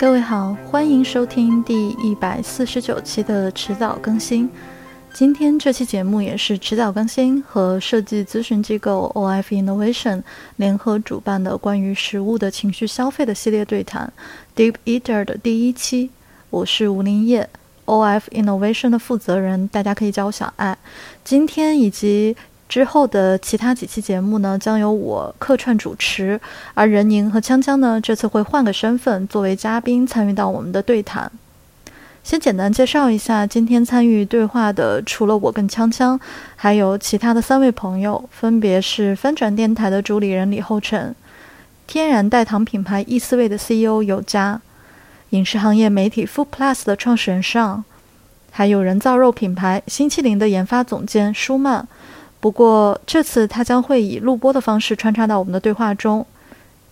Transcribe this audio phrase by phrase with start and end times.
[0.00, 4.48] 各位好，欢迎收听第一百四十九期的迟早更新。
[5.12, 10.22] 今天这期节目也是迟早更新和设计咨询机构 OF Innovation
[10.56, 14.10] 联合主办的关于食物的情绪消费的系列对谈
[14.56, 16.08] Deep Eater 的第一期。
[16.48, 17.46] 我是吴林叶
[17.84, 20.78] ，OF Innovation 的负责人，大家可以叫我小爱。
[21.22, 22.34] 今天以及
[22.70, 26.40] 之后的其他几期节目呢，将由我客串主持，
[26.72, 31.30] 而任宁和锵锵呢，这次会换个身份作为嘉宾参与到我们的对谈。
[32.22, 36.20] 先简单介绍一下，今天参与对话的除了我跟锵锵，
[36.54, 41.12] 还有其他的三位朋友，分别是翻转电台的主理人李厚成，
[41.88, 44.60] 天然代糖品牌易思味的 CEO 有佳，
[45.30, 47.82] 影视行业媒体 Food Plus 的创始人尚，
[48.52, 51.88] 还有人造肉品牌新麒麟的研发总监舒曼。
[52.40, 56.26] 不过这次他将会以录播的方式穿插到我们的对话中。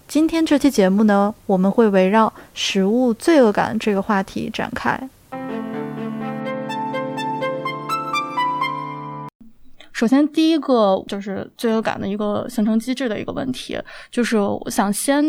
[0.07, 5.09] 今天这期节目呢，我们会围绕食物罪恶感这个话题展开。
[9.93, 13.79] 首先，第一个就是罪恶感的一个形成机制的一个问题，
[14.11, 15.25] 就是我想先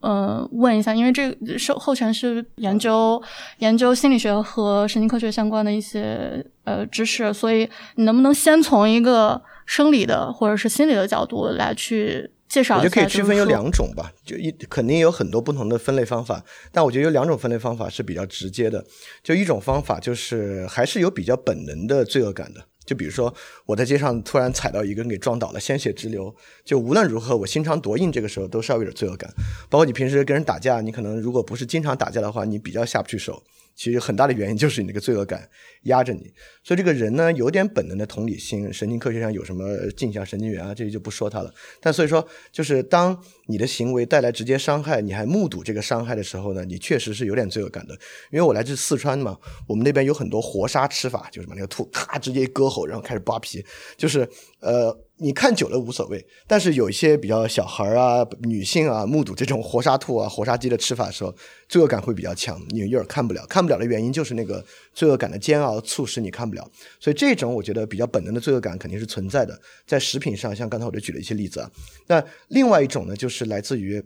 [0.00, 3.20] 嗯问一下，因为这受后全是研究
[3.58, 12.84] 研究心理学和神经科学相关的一些呃知识，所以你能不能先从一个生理的或者是心理的角度来去介绍一下？
[12.84, 18.84] 我觉得可以区分有两种吧，就一肯定有很多不同的分类方法，但我觉得有两种分类方法是比较直接的。
[19.22, 23.32] 就一种方法就是还是有比较本能的罪恶感的，就比如说
[23.64, 29.32] 我在街上突然踩到一个人给撞倒了，鲜血直流，就无论如何我心肠多硬，这个时候都稍微有点罪恶感。
[29.70, 33.42] 包括你平时跟人打架，你可能如果不是经常打架的话，你比较下不去手。
[33.74, 35.48] 其实很大的原因就是你那个罪恶感
[35.84, 39.64] 压着你，所以这个人呢有点本能的同理心，神经科学上有什么
[39.96, 41.52] 镜像神经元啊，这些就不说它了。
[41.80, 47.94] 但所以说，就是当你的行为带来直接伤害，你还目睹这个伤害的时候呢，你确实是有点罪恶感的。
[48.30, 53.64] 因为我来自四川嘛，我们那边有很多活杀吃法，就是把那个兔咔直接割喉，然后开始扒皮，
[53.96, 54.28] 就是
[54.60, 54.96] 呃。
[55.22, 61.32] 你看久了无所谓，但是有一些比较小孩啊、女性啊，目睹这种活杀兔啊、活杀鸡的吃法的时候，
[61.68, 63.46] 罪恶感会比较强，你有点看不了。
[63.46, 66.68] 看不了的原因就是那个罪恶感的煎熬促使你看不了。
[66.98, 69.56] 所以这种我觉得比较本能的罪恶感肯定是存在的，
[69.86, 71.70] 在食品上，像刚才我就举了一些例子啊。
[72.08, 74.02] 那另外一种呢，就是来自于，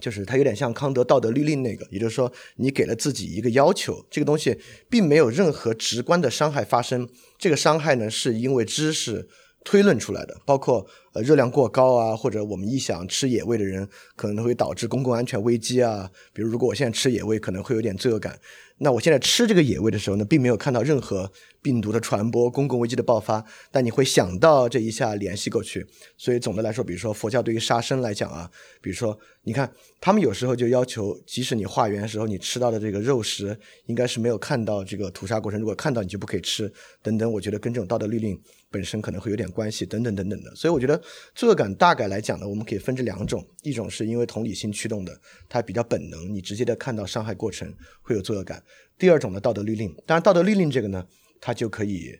[0.00, 4.58] 就是它有点像康德道德律令那个，也就是说，你给了自己一个要求，这个东西
[4.88, 7.06] 并没有任何直观的伤害发生，
[7.36, 9.28] 这个伤害呢是因为知识。
[9.68, 13.86] 推论出来的，包括呃热量过高啊，或者我们一想吃野味的人
[14.16, 16.10] 可能会导致公共安全危机啊。
[16.32, 18.40] 比如如果我现在吃野味，可能会有点罪恶感。
[18.78, 21.30] 那我现在吃这个野味的时候呢，并没有看到任何
[21.68, 25.86] 病毒的传播、公共危机的爆发，但你会想到这一下联系过去。
[26.16, 29.70] 所以总的来说，比如说佛教对于杀生来讲啊，比如说你看
[30.00, 37.30] 他们有时候就要求，即使你化缘的时候你吃到的这个肉食，应该是没有看到这个屠杀过程，如果看到你就不可以吃等等。
[37.30, 38.40] 我觉得跟这种道德律令
[38.70, 40.54] 本身可能会有点关系等等等等的。
[40.54, 40.98] 所以我觉得
[41.34, 45.20] 罪恶感大概来讲呢，我们可以分这两种：一种是因为同理心驱动的，
[45.50, 47.70] 它比较本能，你直接的看到伤害过程
[48.00, 48.62] 会有罪恶感。
[48.98, 51.06] 第二种的道德律令，当然道德律令这个呢，
[51.40, 52.18] 它就可以，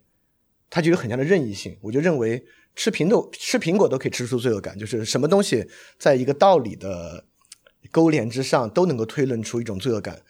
[0.70, 1.76] 它就有很强的任意性。
[1.80, 5.66] 我就认为吃苹果吃苹果都可以吃出罪恶感，就是什么东西
[5.98, 7.24] 在一个道理的
[7.90, 10.22] 勾连之上都能够推论出一种罪恶感。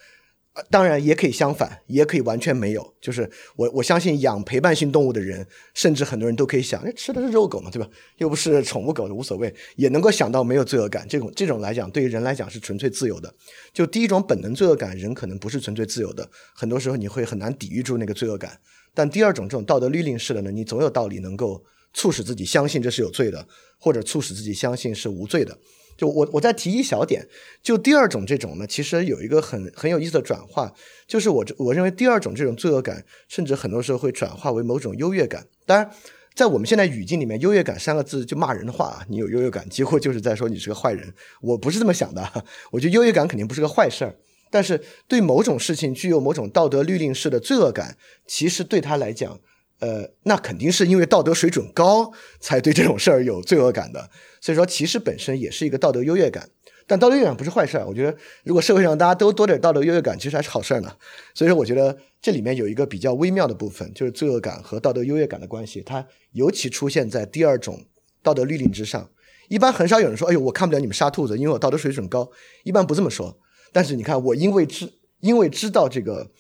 [0.71, 2.95] 当然也可以相反，也可以完全没有。
[3.01, 7.89] 就是我我相信养陪伴性动物的人，甚至很多人都可以想，哎，吃的是肉狗嘛，对吧？
[8.17, 11.07] 又不是宠物狗，无所谓，也能够想到没有罪恶感。
[11.09, 13.33] 这种这种来讲，对于人来讲是纯粹自由的。
[13.73, 18.59] 就第一种本能罪恶感，人可能不是纯粹自由的，很多时候你会很难抵御住那个罪恶感。
[18.99, 21.65] 但第二种这种道德律令式的呢，你总有道理能够
[21.95, 23.47] 促使自己相信这是有罪的，
[23.79, 25.57] 或者促使自己相信是无罪的。
[25.97, 27.29] 就我我再提一小点，
[27.63, 30.75] 就第二种这种呢，其实有一个很很有意思的转化，
[31.07, 35.47] 就是我我认为第二种这种罪恶感，甚至很多时候会转化为某种优越感。
[35.65, 35.89] 当然，
[36.35, 41.15] 在我们现在语境里面，“优越感”三个字就骂人的话啊，你有优越感，几乎就是在说你是个坏人。
[41.41, 44.17] 我不是这么想的，我觉得优越感肯定不是个坏事儿，
[44.51, 47.97] 但是对某种事情具有某种道德律令式的罪恶感，
[48.27, 49.41] 其实对他来讲。
[49.81, 54.11] 呃，那肯定是因为道德水准高，才对这种事儿有罪恶感的。
[54.43, 56.49] 所以说，其实本身也是一个道德优越感，
[56.85, 57.87] 但道德优越感不是坏事儿。
[57.87, 60.93] 我觉得，如果社会上大家都多点道德优越感，其实还是好事儿呢。
[61.33, 67.85] 所以说，我觉得这里面有一个比较微妙的部分，就是罪恶感和道德优越感的关系，它尤其出现在第二种
[68.21, 69.09] 道德律令之上。
[69.47, 72.29] 一般很少有人说：“哎呦，我看不了你们杀兔子，因为我道德水准高。”
[72.65, 73.39] 一般不这么说。
[73.73, 76.31] 但是你看，我因为知因为知道这个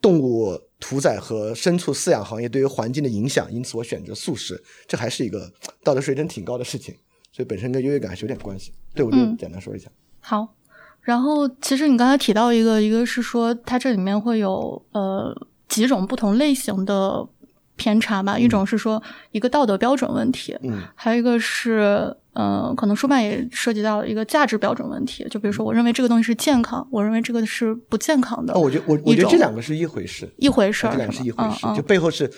[0.00, 0.60] 动物。
[0.80, 5.52] 屠宰和牲畜饲养行业对于环境的影响，因此我选择素食，这还是一个
[5.82, 6.94] 道德水准挺高的事情，
[7.32, 8.72] 所以本身跟优越感是有点关系。
[8.94, 9.90] 对我就简单说一下。
[10.20, 10.54] 好，
[11.00, 15.34] 然后其实你刚才提到一个，一个是说它这里面会有呃
[15.66, 17.26] 几种不同类型的
[17.74, 19.02] 偏差吧，一种是说
[19.32, 22.16] 一个道德标准问题，嗯，还有一个是。
[22.40, 28.54] 嗯，可能书办也涉及到一个价值标准问题，就比如说，我认为这个东西是健康，我认为这个是不健康的。
[28.54, 32.30] 哦，我觉我我觉得这两个是一回事，一回事，这两个是一回事，就背后是，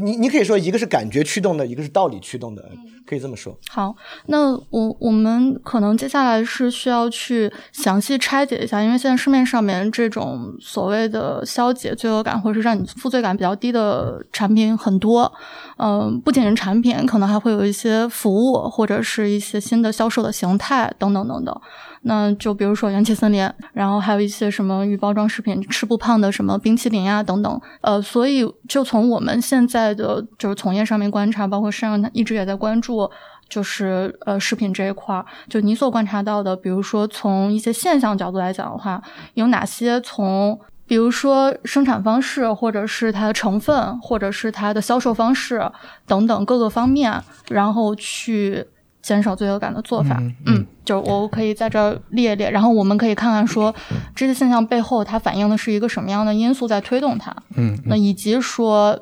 [0.00, 2.68] 你你可以说一个是感觉驱动的，一个是道理驱动的，
[3.06, 3.56] 可以这么说。
[3.70, 3.94] 好，
[4.26, 15.32] 那我我们可能接下来是需要去详细拆解一下，因为现在市面上面这种所谓的消解罪恶感或者是让你负罪感比较低的产品很多。
[15.78, 21.60] 嗯，不仅是产品，可能还会有一些服务或者是一些新的销售的形态等等等等。
[22.08, 27.60] 那就比如说元气森林，然后还有一些什么预包装食品吃不胖的什么冰淇淋呀等等。
[27.80, 33.10] 呃，所以就从我们现在的就是从业上面观察，包括实际上一直也在关注，
[33.48, 39.02] 就是呃食品这一块儿，就你所观察到的，比如说从一些现象角度来讲的话，
[39.34, 40.58] 有哪些从？
[40.88, 45.60] 比如说生产方式，或者是它的成分，或者是它的销售方式
[46.06, 48.64] 等等各个方面，然后去
[49.06, 50.20] 减少罪恶感的做法。
[50.46, 53.72] 嗯，就我可以在这儿列列，然后我们可以看看说
[54.16, 57.32] 这些现象背后它反映的是一个什么样的因素在推动它。
[57.54, 58.98] 嗯，那以及说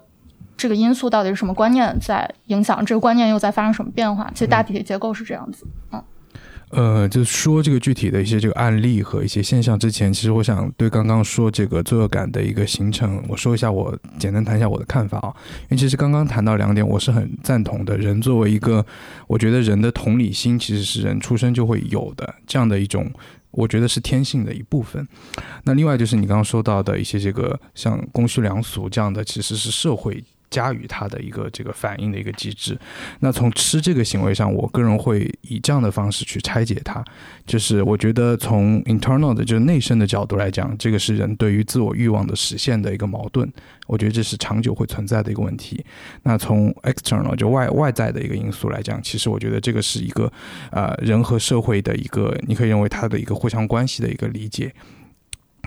[0.59, 4.31] 这个因素到底是什么观念在影响，这个观念又在发生什么变化？
[4.35, 5.67] 其实大体的结构是这样子。
[5.91, 6.03] 嗯。
[6.77, 15.33] 呃，就说这个具体的一些这个案例和一些现象之前，其实我想对刚刚说这个罪恶感的一个形成，我说一下我简单谈一下我的看法啊。
[15.63, 17.97] 因为其实刚刚谈到两点，我是很赞同的。
[17.97, 18.85] 人作为一个，
[19.29, 23.09] 我觉得人的同理心其实是人出生就会有的这样的一种，
[23.53, 25.07] 我觉得是天性的一部分。
[25.63, 30.25] 那另外就是你刚刚说到的一些这个像公序良俗这样的，其实是社会。
[30.55, 32.79] 加于它的一个这个反应的一个机制。
[33.21, 37.05] 那从吃这个行为上，我个人会以这样的方式去拆解它，
[37.45, 43.53] 就是我觉得从 internal 的，就是内生的角度来讲，这个是人对于自我欲望的实现的一个矛盾。
[43.87, 45.85] 我觉得这是长久会存在的一个问题。
[46.23, 50.33] 那从 external 就外外在的一个因素来讲，其实我觉得这个是一个
[50.71, 54.73] 呃人和社会的一个，你可以认为它的一个互相关系的一个理解。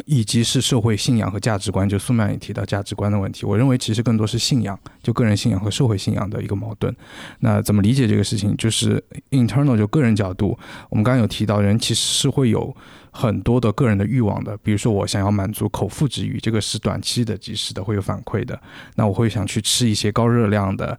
[0.06, 3.46] 以及是社会信仰和价值观，就苏曼也提到价值观的问题。
[3.46, 6.96] 我认为其实更多是信仰，就个人信仰和社会信仰的一个矛盾。
[7.40, 8.56] 那怎么理解这个事情？
[8.58, 10.58] 就是 internal 就个人角度，
[10.90, 12.76] 我们刚刚有提到，人其实是会有。
[13.10, 18.62] 很多的个人的欲望的，比如说我想要满足口腹之欲，这个是短期的、及时的，会有反馈的。
[18.94, 20.96] 那我会想去吃一些高热量的、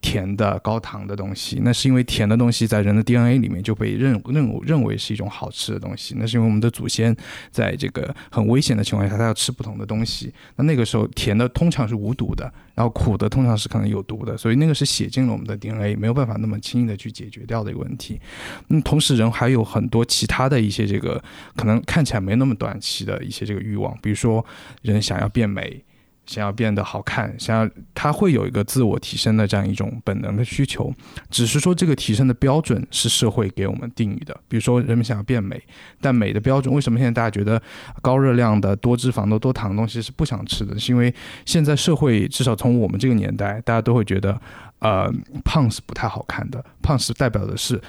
[0.00, 1.60] 甜的、高糖的东西。
[1.62, 6.14] 那是因为甜的东西在人的 DNA 里面就被认认认为是一种好吃的东西。
[6.18, 7.16] 那是因为我们的祖先
[7.50, 10.32] 在这个很危险的情况下，他要吃不同的东西。
[10.56, 12.44] 那那个时候甜的通常是无毒的，
[12.74, 18.20] 然后苦的通常是可能有毒的，所以那个是写进了我们的 DNA，没有办法那么轻易的去解决掉的一个问题。
[18.68, 21.22] 那同时人还有很多其他的一些这个。
[21.56, 24.44] 可能看起来没那么短期的一些这个欲望，比如说
[24.82, 25.82] 人想要变美，
[26.26, 30.92] 想要变得好看，想要他会有一个自我提升的这样一种本能的需求，
[31.30, 34.34] 只是说这个提升的标准是社会给我们定义的。
[34.48, 35.62] 比如说人们想要变美，
[36.00, 37.60] 但美的标准为什么现在大家觉得
[38.00, 40.78] 高热量的、多脂肪的、多糖的东西是不想吃的？
[40.78, 44.40] 是因为现在社会至少从我们这个年代，大家都会觉得，
[44.78, 45.12] 呃，
[45.44, 47.80] 胖是不太好看的，胖是代表的是。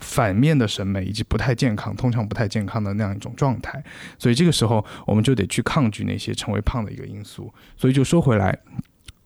[0.00, 3.82] 反面的审美以及不太健康，通常不太健康的那样一种状态，
[4.18, 7.52] 所以这个时候我们就得去抗拒那些成为胖的一个因素。
[7.76, 8.58] 所以就说回来。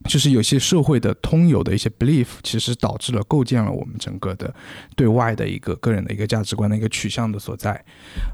[0.05, 4.55] 就是有些社会的通有的一些 belief，其实导致了构建了我们整个的
[4.95, 7.83] 对外的一个个人的一个价值观的一个取向的所在。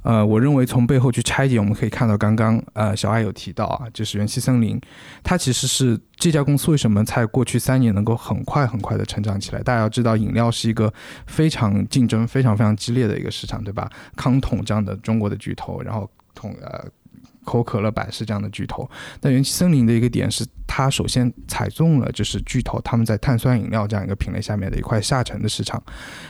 [0.03, 4.81] 呃，我认为从背后去拆解，我们可以看到刚刚呃小爱有提到啊，就是元气森林，
[5.23, 9.63] 它其实是这家公司为什么在过去三年能够很快很快的成长起来？
[9.63, 10.93] 大家要知道，饮料是一个
[11.27, 13.89] 非常竞争非常非常激烈的一个市场，对吧？
[14.17, 16.85] 康统这样的中国的巨头，然后统呃。
[17.51, 18.89] 口可乐、百事这样的巨头，
[19.21, 25.83] 但元气森林的一个点是，它首先踩中了就是巨头他们在碳酸饮料这样一个品类下面的一块下沉的市场。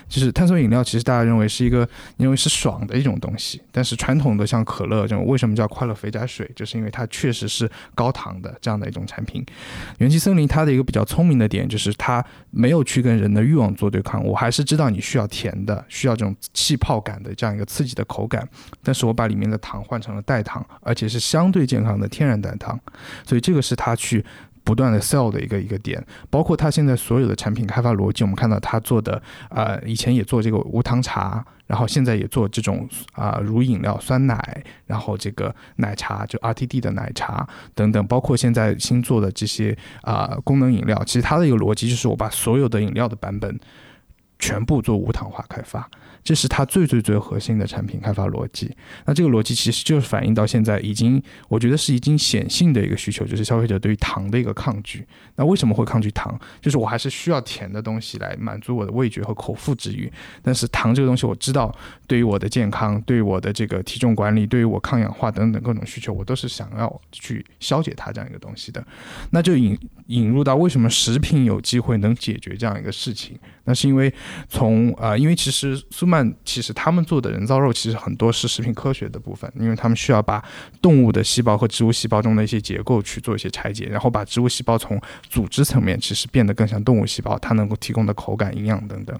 [0.08, 1.86] 就是碳酸饮料，其实大家认为是一个
[2.16, 6.50] 认为是爽的一种东西，但是传统的像可乐这种，为什么叫快乐肥宅水？
[6.56, 9.44] 就是因为它确实是高糖的这样的一种产品。
[9.98, 18.48] 元气森林它的一个比较聪明的点就是它没有去跟人的欲望做对抗，我还是知道你需要甜的，需要这种气泡感的这样一个刺激的口感，
[18.82, 21.09] 但是我把里面的糖换成了代糖，而且。
[21.10, 22.78] 是相对健康的天然代糖，
[23.26, 24.24] 所以这个是他去
[24.62, 43.58] 不断的 sell 的一个一个点，包括他现在所有的产品开发逻辑，我们看到他做的，呃，以前也做这个无糖茶，然后现在也做这种啊乳饮料酸奶，然后这个奶茶就 RTD 的奶茶等等，包括现在新做的这些啊功能饮料，其实它的一个逻辑就是我把所有的饮料的版本
[44.38, 45.88] 全部做无糖化开发。
[46.22, 48.70] 这是它最最最核心的产品开发逻辑。
[49.06, 55.06] 那这个逻辑其实就是反映到现在已经，我觉得是已经显性的一个需求，就是消费者对于糖的一个抗拒。
[55.36, 56.38] 那为什么会抗拒糖？
[56.60, 60.12] 就是我还是需要甜的东西来满足我的味觉和口腹之欲。
[60.42, 61.74] 但是糖这个东西，我知道
[62.06, 68.84] 对于我的健康、对于我的这个体重管理、对于我抗氧化等等各种需求，我都是想要去消解它这样一个东西的。
[69.30, 73.38] 那就引引入到为什么食品有机会能解决这样一个事情？
[73.64, 74.12] 那是因为
[74.48, 80.44] 从呃，因为其实苏曼其实他们做的人造肉其实很多是食品科学的部分，因为他们需要把
[80.82, 89.16] 动物的细胞和植物细胞中的一些结构去做一些拆解，然后把植物细胞从组织层面其实变得更像动物细胞，它能够提供的口感、营养等等。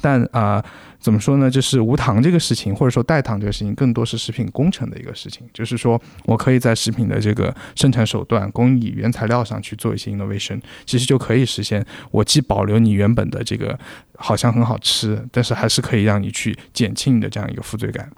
[0.00, 0.62] 但啊，
[1.04, 1.50] 怎么说呢？
[1.50, 5.46] 就是无糖这个事情，或者说代糖这个事情，更多是食品工程的一个事情。
[5.52, 13.78] 就是说我可以在食品的这个生产手段、工艺、原材料上去做一些 innovation，其实就可以实现我既保留你原本的这个。
[14.16, 18.08] 好像很好吃，但是还是可以让你去减轻你的这样一个负罪感。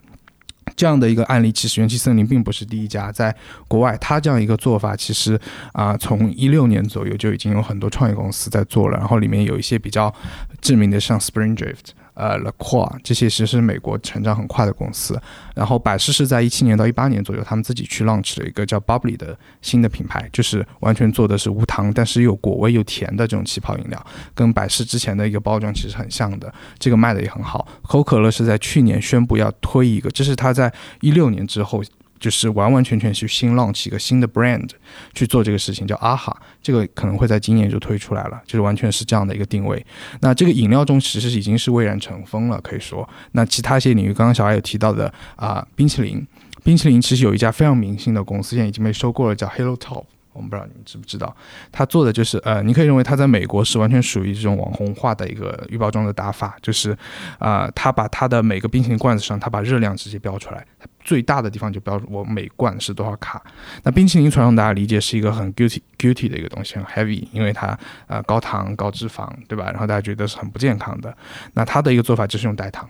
[0.77, 3.35] 这样的一个案例，其实元气森林并不是第一家，在
[3.67, 5.41] 国外，它这样一个做法，其实
[5.73, 10.15] 啊，从一六年左右就已经有很多创业公司在做了，然后里面有一些比较
[10.61, 11.93] 知名的，像 Spring Drift。
[12.17, 15.21] 呃，La c o r 这些其实是美国成长很快的公司。
[15.55, 26.53] 然后百事是在一七年到一八年左右，他们自己去 launch 了一个叫 Bubbly 的新的品牌，就是完全做的是无糖，但是又果味又甜的这种气泡饮料，跟百事之前的一个包装其实很像的。
[26.79, 27.69] 这个卖的也很好。
[27.83, 31.85] 可口可乐是在去年宣布要推一个，这是他在一六年之后。
[32.19, 34.69] 就是完完全全去新浪起一个新的 brand
[35.15, 39.85] 去做这个事情，叫阿哈，这个可能会在今年就推出来了，就是完全是这样的一个定位。
[40.21, 43.09] 那这个饮料中其实已经是蔚然成风了，可以说。
[43.33, 46.27] 那其他一些领域，刚刚小艾有提到的啊，冰淇淋，
[46.65, 50.05] 冰淇淋其实有一家非常明星的公司，现在已经被收购了，叫 Hello Top。
[50.37, 51.35] 我们不知道你们知不知道，
[51.73, 56.97] 他做的就是呃，你可以认为他在美国是完全属于这种网红化的一个预包装的打法，就是
[57.39, 60.65] 啊，他把他的每个冰淇淋罐子上，他把热量直接标出来，
[61.01, 63.43] 最大的地方就标我每罐是多少卡。
[63.83, 69.71] 那冰淇淋传统大家理解是一个很 guilty guilty 的一个东西，很 heavy，因为它呃高糖高脂肪，对吧？
[69.71, 71.17] 然后大家觉得是很不健康的。
[71.55, 72.89] 那他的一个做法就是用代糖。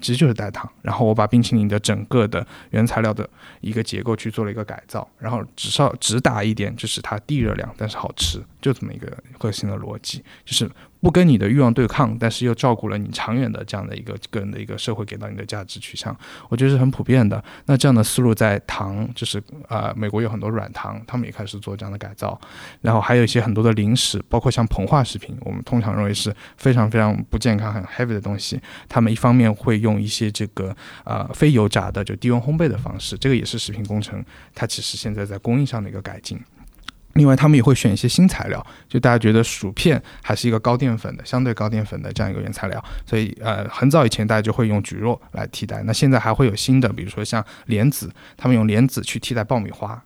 [0.00, 3.28] 其实就是代糖，然后我把冰淇淋的整个的原材料的
[3.60, 10.70] 一个结构去做了一个改造，然后只少只打一点，就是它低热量，但是好吃，就这么一个核心的逻辑，就是。
[11.04, 16.16] 不跟你的欲望对抗，但是又照顾了你长远的这样的一个个人的一个社会给到你的价值取向，
[16.48, 17.44] 我觉得是很普遍的。
[17.66, 22.40] 那这样的思路在糖，就是啊，美国有很多软糖，他们也开始做这样的改造。
[22.80, 28.58] 然后还有一些很多的零食，包括像膨化食品，我们通常认为是非常非常不健康、很 heavy 的东西。
[28.88, 36.40] 他们一方面会用一些这个啊非油炸的，就低温烘焙的方式，这个也是食品工程，它其实现在在工艺上的一个改进。
[37.14, 45.82] 另外，他们也会选一些新材料，就大家觉得薯片还是一个高淀粉的，相对高淀粉的这样一个原材料，所以呃，很早以前大家就会用蒟蒻来替代。
[45.84, 50.02] 那现在还会有新的，比如说像莲子，他们用莲子去替代爆米花。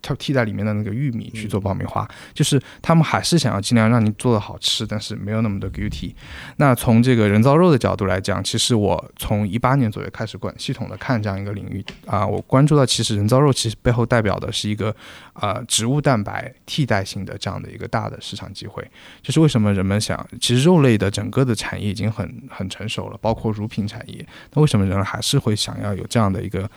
[0.00, 6.12] 它替代里面的那个玉米去做爆米花，就是他们还是想要尽量让你做的好吃，但是没有那么多 guilty。
[6.56, 14.94] 那从这个人造肉的角度来讲，其实我从一八年左右开始管系统的看这样一个领域啊，我关注到其实人造肉其实背后代表的是一个
[15.32, 18.88] 啊植物蛋白替代性的这样的一个大的市场机会。
[19.22, 26.70] 就是为什么人们想，其实肉类的整个的产业已经很很成熟了，包括乳品产业，那为什么人还是会想要有这样的一个？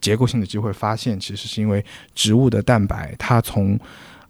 [0.00, 1.84] 结构性的机会发现，其实是因为
[2.14, 3.78] 植物的蛋白，它从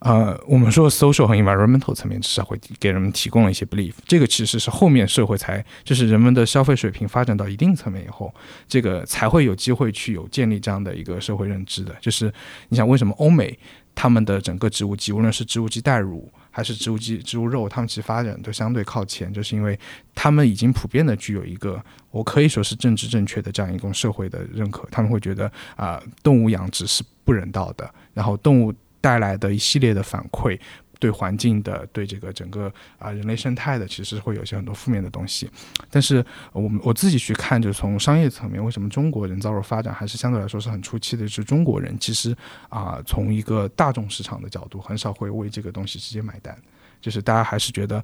[0.01, 3.95] 呃我们说 social 和 environmental 层面至少会给人们提供了一些 belief。
[4.07, 8.33] 这个其实是后面社会才就是人们的消费水平发展到一定层面以后，
[8.69, 11.95] 这个才会有机会去有建立这样的一个社会认知的。
[12.01, 12.33] 就是
[12.69, 13.59] 你想为什么欧美
[13.95, 16.31] 他们的整个植物基，无论是植物基代乳。
[16.57, 19.79] 还是植物基、植物肉，它们其实发展都相对靠前，就是因为
[20.15, 21.79] 他们已经普遍的具有一个，
[22.11, 24.89] 我可以说是政治正确的这样一种社会的认可。
[24.91, 28.73] 他们会觉得啊，动物养殖是不人道的，然后动物
[29.03, 30.59] 带来的一系列的反馈。
[30.99, 35.49] 对环境的，对这个整个啊人类生态的，其实会有些很多负面的东西。
[35.91, 41.26] 但是我们我自己去看，就从商业层面，为什么中国人造肉发展还是相对来说是很初期的？
[41.29, 42.35] 是中国人其实
[42.69, 46.57] 啊，从一个大众市场的角度，很少会为这个东西直接买单。
[47.00, 48.03] 就是大家还是觉得，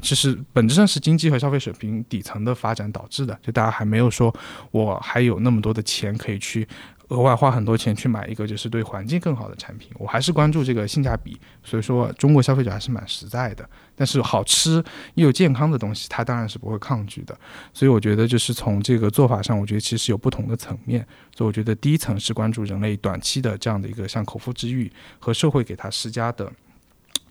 [0.00, 3.38] 其实本质上是经济和消费水平底层的发展导致的。
[3.42, 4.34] 就大家还没有说，
[4.70, 6.66] 我还有那么多的钱可以去。
[7.08, 11.38] 额外花很多钱去买一个就是对环境更好的产品，我还是关注这个性价比。
[11.62, 13.68] 所以说，中国消费者还是蛮实在的。
[13.94, 14.82] 但是好吃
[15.12, 17.38] 又健康的东西，他当然是不会抗拒的。
[17.74, 21.06] 所以我觉得，就是从这个做法上，我觉得其实有不同的层面。
[21.36, 26.50] 所以我觉得第一层是关注人类短期的这样的一个像口腹之欲和社会给他施加的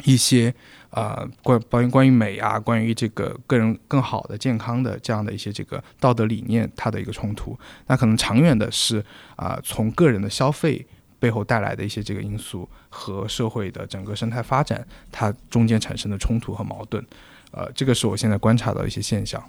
[0.03, 0.53] 一些
[0.89, 7.57] 呃关关于关于美啊，关于这个个人更好的健康的这样的一些这个道德理念，它的一个冲突。
[7.87, 9.03] 那可能长远的是
[9.35, 10.85] 啊，从个人的消费
[11.19, 17.05] 背后带来的一些这个因素和社会的整个生态发展，它中间产生的冲突和矛盾。
[17.51, 19.41] 呃，这个是我现在观察到一些现象。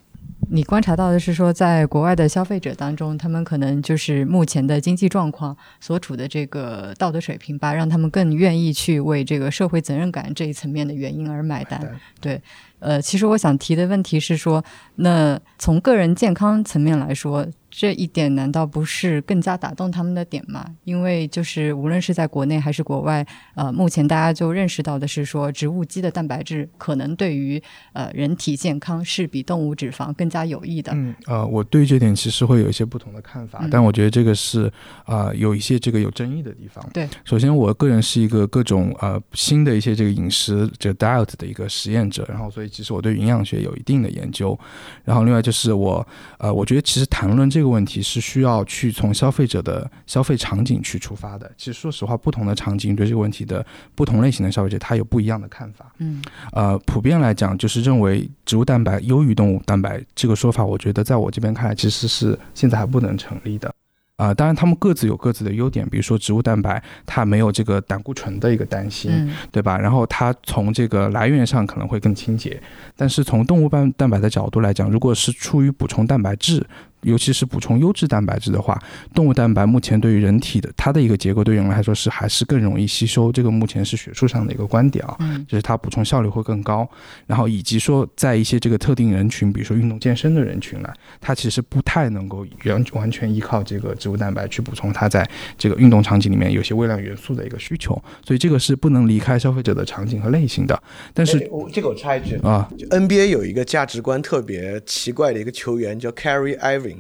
[0.51, 11.81] 你观察到的是说，在国外的消费者当中，他们可能就是目前的经济状况所处的这个道德水平吧，让他们更愿意去为这个社会责任感这一层面的原因而买单。
[12.21, 12.41] 对，
[12.79, 14.65] 呃，其实我想提的问题是说，
[14.97, 17.47] 那从个人健康层面来说。
[17.77, 20.65] 这一点难道不是更加打动他们的点吗？
[20.85, 23.27] 因为就是无论是在国内还是国外，
[23.57, 27.61] 呃，目前大家就认识到的是说，植物基的蛋白质可能对于
[27.93, 30.93] 呃人体健康是比动物脂肪更加有益的。
[30.95, 34.73] 嗯，呃，我对这点其实会有一些不同的看法，但我觉得这个是
[35.05, 36.89] 啊有一些这个有争议的地方。
[36.93, 44.57] 对，首先我个人是一个各种呃新的一些这个饮食这个 diet 的一个实验者，然后所以其实我对营养学有一定的研究。
[45.03, 46.07] 然后另外就是我
[46.39, 47.64] 呃，我觉得其实谈论这个。
[47.65, 51.51] 这个问题是需要去从消费者的消费场景去出发的。
[51.57, 55.91] 其实，说实话，不同的场景对这个问题的不同类型的消费者，他有不一样的看法。
[55.97, 63.75] 嗯，呃，普遍来讲，就是认为植物蛋白优于动物蛋白这个说法，我觉得在我这边看来，其实是现在还不能成立的。
[64.17, 69.77] 啊，当然，他们各自有各自的优点，比如说植物蛋白，它没有这个胆固醇的一个担心，对吧？
[69.77, 72.63] 然后它从这个来源上可能会更清洁。
[72.95, 76.65] 但是从动物蛋蛋白的角度来讲，如果是出于补充蛋白质。
[77.05, 78.79] 尤其是补充优质蛋白质的话，
[79.15, 83.31] 动物蛋白目前对于人体的它的一个结构，对人来说是还是更容易吸收。
[83.31, 86.89] 这个目前是学术上的一个观点啊，就是它补充效率会更高。
[87.27, 97.95] 然后以及说，在一些这个特定人群，比如说运动健身的人群来，它其实不太能够完完全依靠这个植物蛋白去补充它在这个运动场景里面有些微量元素的一个需求。
[98.25, 100.81] 所以这个是不能离开消费者的场景和类型的。
[101.13, 101.39] 但是
[101.73, 106.94] 这个我插一句啊，NBA 有一个价值观特别奇怪的一个球员叫 Carry Irving。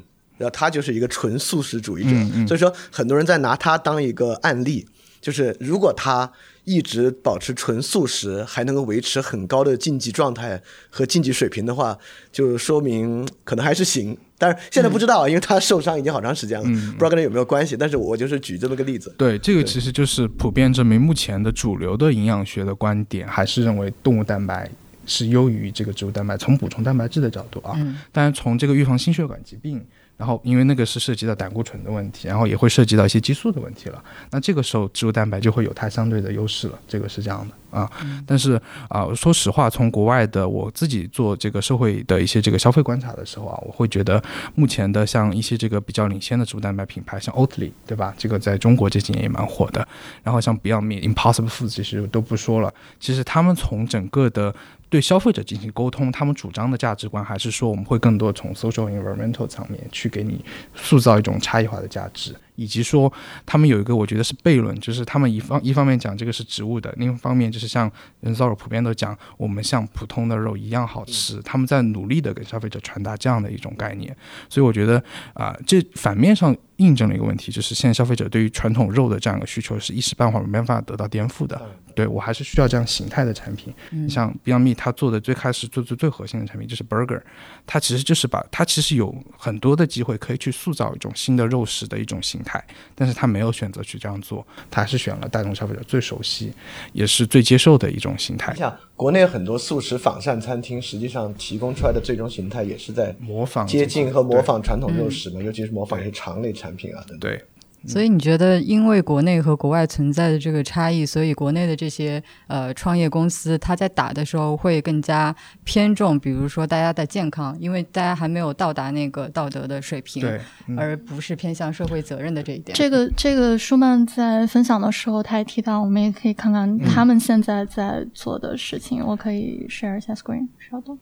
[0.45, 4.87] 然后他就是一个纯素食主义者，所以说很多人在拿他当一个案例，
[5.23, 6.31] 就是如果他
[6.65, 11.97] 一直保持纯素食，还能够维持很高的竞技状态和竞技水平的话，
[12.31, 14.17] 就说明可能还是行。
[14.37, 17.75] 但是现在不知道，因为他受伤已经好长时间了，不知道跟他有没有关系。
[17.75, 19.15] 但是我就是举这么个例子。
[19.17, 24.71] 对，这个其实就是普遍证明，目前的主流的营养学的观点还是认为动物蛋白
[25.07, 27.79] 是优于这个植物蛋白，从补充蛋白质的角度啊。
[28.11, 29.85] 但是从这个预防心血管疾病。
[30.17, 34.03] 然后，因为那个是涉及到胆固醇的问题，然后也会涉及到一些激素的问题了。
[34.31, 36.79] 那这个时候，植物蛋白就会有它相对的优势了。
[36.87, 37.55] 这个是这样的。
[37.77, 37.91] 啊，
[38.25, 44.23] 但是啊，说实话，从国外的我自己做这个社会的一些这个消费观察的时候啊，我会觉得
[44.55, 48.15] 目前的像一些这个比较领先的植物蛋白品牌，像 Oatly，对吧？
[48.17, 49.87] 这个在中国这几年也蛮火的。
[50.23, 52.73] 然后像 Beyond Meat、Impossible Foods，其实都不说了。
[53.01, 54.55] 其实他们从整个的
[54.95, 62.33] 对消费者进行沟通，他们主张的价值观还是说我们会更多从 social environmental 层面去给你塑造一种差异化的价值。
[62.57, 63.13] 以及说，
[63.45, 74.17] 他们有一个我觉得是悖论，就是他们一方一方面讲这个是植物的，另一方面就是像人造肉普遍都讲我们像普通的肉一样好吃，他们在努力的给消费者传达这样的一种概念，
[74.49, 75.03] 所以我觉得
[75.33, 81.61] 啊，这反面上印证了一个问题，就是现在消费者对于传统肉的这样一个需求是一时半会儿没办法得到颠覆的。
[81.95, 83.73] 对我还是需要这样形态的产品，
[84.09, 87.23] 像 Beyond Meat，它做的最开始做最最核心的产品就是 Burger，
[87.65, 92.61] 它其实就是把它其实有很多的机会可以去塑造一种新的肉食的一种形态，
[92.97, 96.53] 但是它没有选择去这样做，它还是选了大众消费者最熟悉
[96.93, 98.53] 也是最接受的一种形态。
[98.57, 107.21] 像国内很多素食仿膳餐厅，实际上提供出来的最终形态也是在模仿接近和模仿传统肉食嘛，尤其是模仿一些肠类产品啊等等。
[107.21, 107.45] 对。
[107.87, 120.41] 所以你觉得，因为国内和国外存在的这个差异，所以国内的这些呃创业公司，它在打的时候会更加偏重，比如说大家的健康，因为大家还没有到达那个道德的水平，对，
[120.79, 122.75] 而不是偏向社会责任的这一点。
[122.75, 129.05] 这个这个舒曼在分享的时候，他也提到，我们也可以看看他们现在在做的事情。
[129.05, 130.99] 我可以 share 一下 screen，稍等。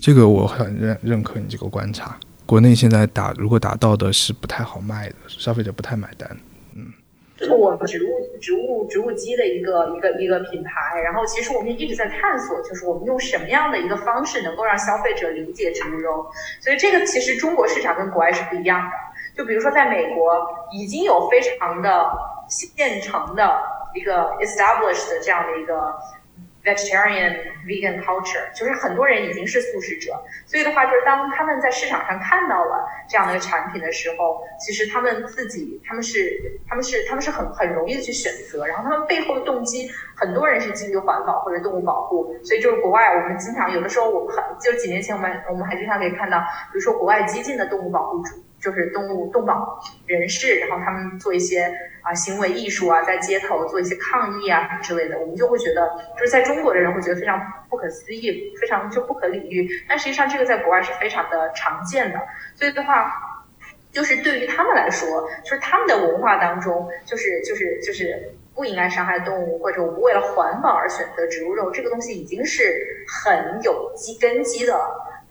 [0.00, 2.18] 这个我很认认可你这个观察。
[2.46, 6.30] 国内现在打，如果打到的是不太好卖的，消费者不太买单。
[6.76, 6.92] 嗯，
[7.36, 16.24] 这是我们植物植物植物机的一个一个一个品牌，然后其实我们一直在探索，就是我们用什么样的一个方式能够让消费者理解植物肉。
[16.60, 18.92] 所以这个其实中国市场跟国外是不一样的。
[19.36, 22.08] 就比如说在美国已经有非常的
[22.48, 23.60] 现成的
[23.92, 25.92] 一个 established 的这样的一个。
[26.66, 30.12] Vegetarian vegan culture，就是很多人已经是素食者，
[30.44, 46.40] 所以的话，就是当他们在市场上看到了这样的一个产品的时候，其实他们自己他们是他们是他们是很很容易的去选择，然后他们背后的动机，很多人是基于环保或者动物保护，所以就是国外我们经常有的时候我们很就几年前我们我们还经常可以看到，
[46.72, 48.45] 比如说国外激进的动物保护主。
[48.66, 59.68] 就是动物动保人士，然后他们做一些啊行为艺术啊，在街头做一些抗议啊之类的，我们就会觉得，就是在中国的人会觉得非常不可思议，非常就不可理喻。
[59.88, 62.18] 但实际上这个在国外是非常的常见的，
[62.56, 63.46] 所以的话，
[63.92, 74.76] 就是对于他们来说，就是他们的文化当中，就是就是就是不应该伤害动物，或者我们为了环保而选择植物肉，这个东西已经是很有基根基的。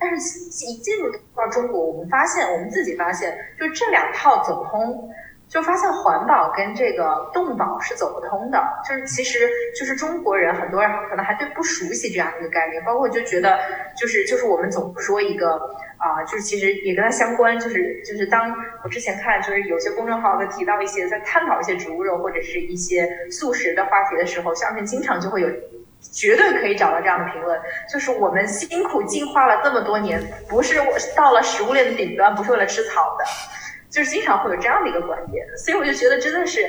[0.07, 0.37] 但是，
[0.67, 5.09] 一进入到中国，我们发现，我们自己发现，就这两套走不通，
[5.47, 8.63] 就发现环保跟这个动保是走不通的。
[8.87, 13.57] 就是其实，就是中国人很多人可能还对不熟悉这样一个概念，包括就觉得，
[13.99, 15.55] 就是就是我们总说一个
[15.97, 25.49] 啊，就是其实也跟它相关，就是就是当我之前看，就是有些公众号在提到一些在探讨一些植物肉或者是一些素食的话题的时候，下面经常就会有。
[26.11, 27.59] 绝对可以找到这样的评论，
[27.91, 33.25] 就是我们辛苦进化了这么多年，不是我到了食物链的顶端，不是为了吃草的，
[33.89, 36.61] 就是经常会有这样的一个观点，所以我就觉得真的是，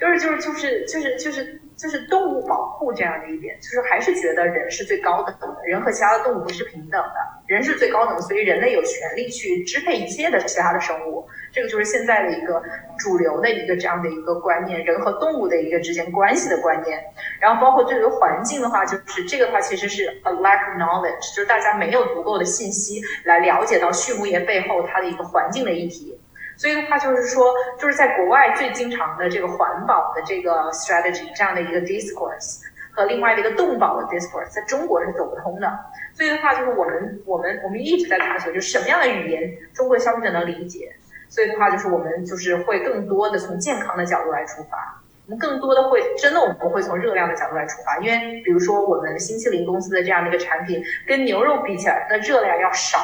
[0.00, 1.60] 就是就是就是就是就是。
[1.76, 7.14] 就是动物保护这样的一点，就是还是觉得人是最高等的，人和其他的动物不是平等的，
[7.48, 11.26] 人是最高等，所以人类有权利去支配一切的其他的生物。
[11.54, 12.60] 这个就是现在的一个
[12.98, 17.00] 主流的一个这样的一个观念，人和动物的一个之间关系的观念。
[17.40, 26.18] 然后包括对于环境的话，就是这个的话其实是 a lack of knowledge，就是大家没有足够的信息来了解到畜牧业背后它的一个环境的议题。
[26.56, 32.60] 所以的话，就是说，就是在国外最经常的这个环保的这个 strategy 这样的一个 discourse
[32.92, 35.68] 和另外的一个动保的 discourse，在中国是走不通的。
[36.14, 40.94] 所以的话，就是我们我们我们一直在探索，就是什么样的语言中国消费者能理解。
[41.34, 52.98] 所以的话，就是我们就是会更多的从健康的角度来出发，我们更多的会真的我们会从热量的角度来出发，因为比如说我们新麒麟公司的这样的一个产品，跟牛肉比起来，那热量要少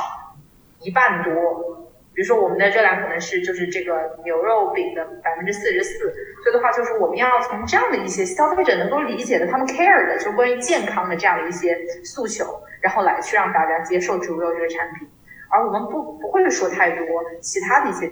[0.81, 1.77] 一半多。
[2.13, 5.99] 比如说，我们的热量可能是就是这个牛肉饼的百分之四十四，
[6.43, 12.45] 所以的话，就是我们要从这样的一些消费者能够理解的，他们 care 的，就关于健康的这样的一些诉求，
[12.81, 15.09] 然后来去让大家接受植物肉这个产品，
[15.51, 17.07] 而我们不不会说太多
[17.41, 18.09] 其他的一些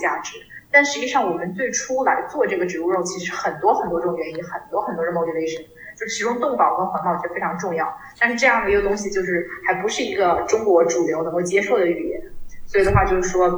[0.00, 0.38] 价值。
[0.70, 5.62] 但实际上，我们最初来做这个植物肉，其实很多很多种原因，很多很多的 motivation，
[5.98, 7.86] 就其中动保跟环保我觉得非常重要。
[8.18, 12.22] 但是这样的一个东西，就是还不是一个中国主流能够接受的语言。
[12.64, 13.50] 所以的话就是说，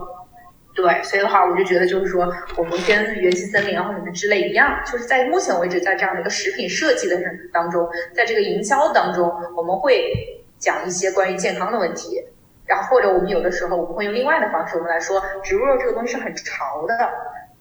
[0.74, 7.16] 对，所以的话我就觉得就是说，我们跟元气森林啊或者什么之类一样，就是在目前为止，在这样的一个食品设计的
[7.52, 12.20] 当中，在这个营销当中，我们会讲一些关于健康的问题，
[12.66, 17.10] 然后或者我们有的时候我们会用另外的方式，我们来说植入肉这个东西是很潮的，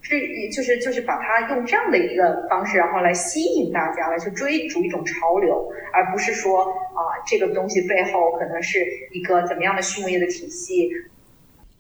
[0.02, 0.18] 是
[0.50, 8.80] 就是就是把它用这样的一个方式，然后来吸引大家来去追逐一种潮流，而不是说啊这个东西背后可能是
[9.12, 10.90] 一个怎么样的畜牧业的体系。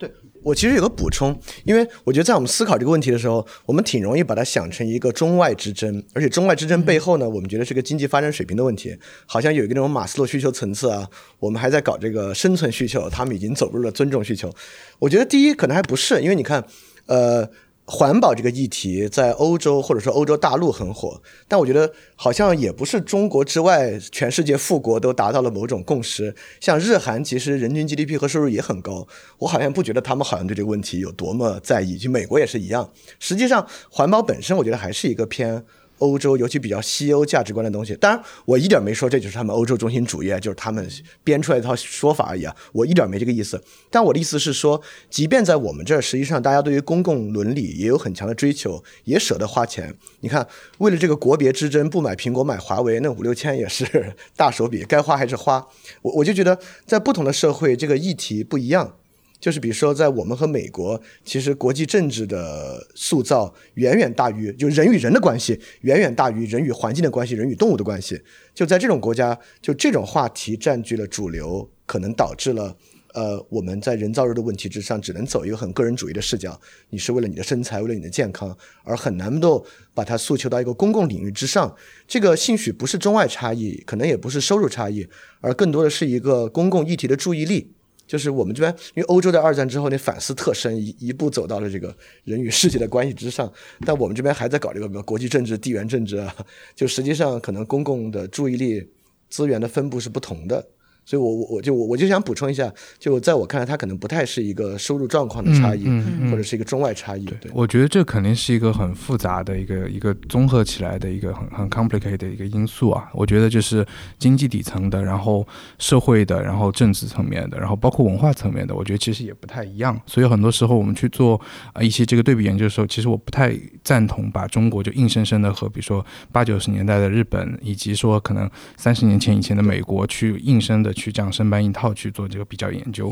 [0.08, 0.12] 对
[0.42, 8.94] 我其实有个补充，因为我觉得在我们思考这个问题的时候，我们挺容易把它想成一个中外之争，而且中外之争背后呢，我们觉得是个经济发展水平的问题，
[9.26, 14.54] 好像有一个那种马斯洛需求层次啊，我们还在搞这个生存需求，他们已经走入了尊重需求。
[15.00, 16.66] 我觉得第一可能还不是，因为你看，
[17.06, 17.50] 呃。
[17.86, 26.34] 环保这个议题在欧洲或者说欧洲大陆很火，但我觉得好像也不是中国之外，全世界富国都达到了某种共识。
[26.62, 29.06] 像日韩其实人均 GDP 和收入也很高，
[29.40, 31.98] 我好像不觉得他们好像对这个问题有多么在意。
[31.98, 32.90] 就美国也是一样。
[33.20, 35.66] 实际上，环保本身我觉得还是一个偏。
[36.04, 40.88] 欧洲尤其比较西欧价值观的东西，当然我一点没说这就是他们欧洲中心主义，就是他们
[41.24, 43.64] 编出来一套说法而已啊，我一点没这个意思。
[43.90, 49.96] 但我的意思是说，即便在我们这儿，实际上大家对于公共伦理也有很强的追求，也舍得花钱。
[50.20, 50.46] 你看，
[50.80, 55.66] 为了这个国别之争，不买苹果买华为，那五六千也是 大手笔，该花还是花。
[56.02, 58.96] 我我就觉得，在不同的社会，这个议题不一样。
[59.44, 68.18] 就是比如说，在我们和美国，其实国际政治的塑造远远大于就人与人的关系，远远大于人与环境的关系，人与动物的关系。
[68.54, 72.74] 就在这种国家，就这种话题占据了主流，可能导致了，
[73.14, 76.58] 呃，我们在人造肉的问题之上，只能走一个很个人主义的视角。
[76.92, 81.76] 你是为了你的身材，为了你的健康，而很难够把它诉求到一个公共领域之上。
[82.08, 85.06] 这个兴许不是中外差异，可能也不是收入差异，
[85.42, 87.74] 而更多的是一个公共议题的注意力。
[88.14, 93.52] 就是我们这边，因为欧洲在二战之后那反思特深，一一步走到了这个人与世界的关系之上，
[93.88, 96.36] 但我们这边还在搞这个国际政治、地缘政治啊，
[96.76, 98.88] 就实际上可能公共的注意力
[99.32, 100.64] 资源的分布是不同的。
[101.06, 105.86] 所以，我我我就我我就想补充一下，就在我看来，它可能不太是一个收入状况的差异，
[106.30, 107.26] 或者是一个中外差异。
[107.26, 113.10] 对，对我觉得这肯定是一个很复杂的一个一个综合起来的一个很很 complicated 的一个因素啊。
[113.14, 113.86] 我觉得就是
[114.18, 115.46] 经济底层的，然后
[115.78, 120.00] 社会的，然后政治层面的，然后包括文化层面的，我觉得其实也不太一样。
[120.06, 121.40] 所以很多时候我们去做
[121.74, 131.74] 啊一些这个对比研究的时候，其实我不太赞同把中国就硬生生的和比如说八九十年代的日本，以及说可能三十年前以前的美国去硬生的去这样生搬硬。
[131.74, 133.12] 套去做这个比较研究，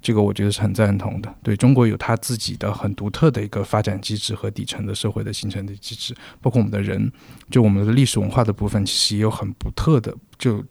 [0.00, 1.32] 这个我觉得是很赞同的。
[1.42, 7.12] 对中国有它自己的很独特的一个发展机制和底层的社会的形成的机制，包括我们的人，
[7.50, 10.64] 就我们的历史文化的部分，其实也有很独特的，就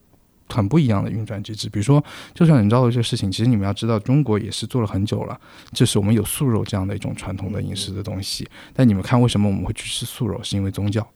[0.49, 1.69] 很不一样的运转机制。
[1.69, 5.39] 比如说，就像人造肉这个事情，其实你们要知道，中国也是做了很久了，
[5.73, 8.49] 就是我们有素肉这样的一种传统的饮食的东西。
[8.73, 10.41] 但你们看，为什么我们会去吃素肉？
[10.41, 11.07] 是因为宗教，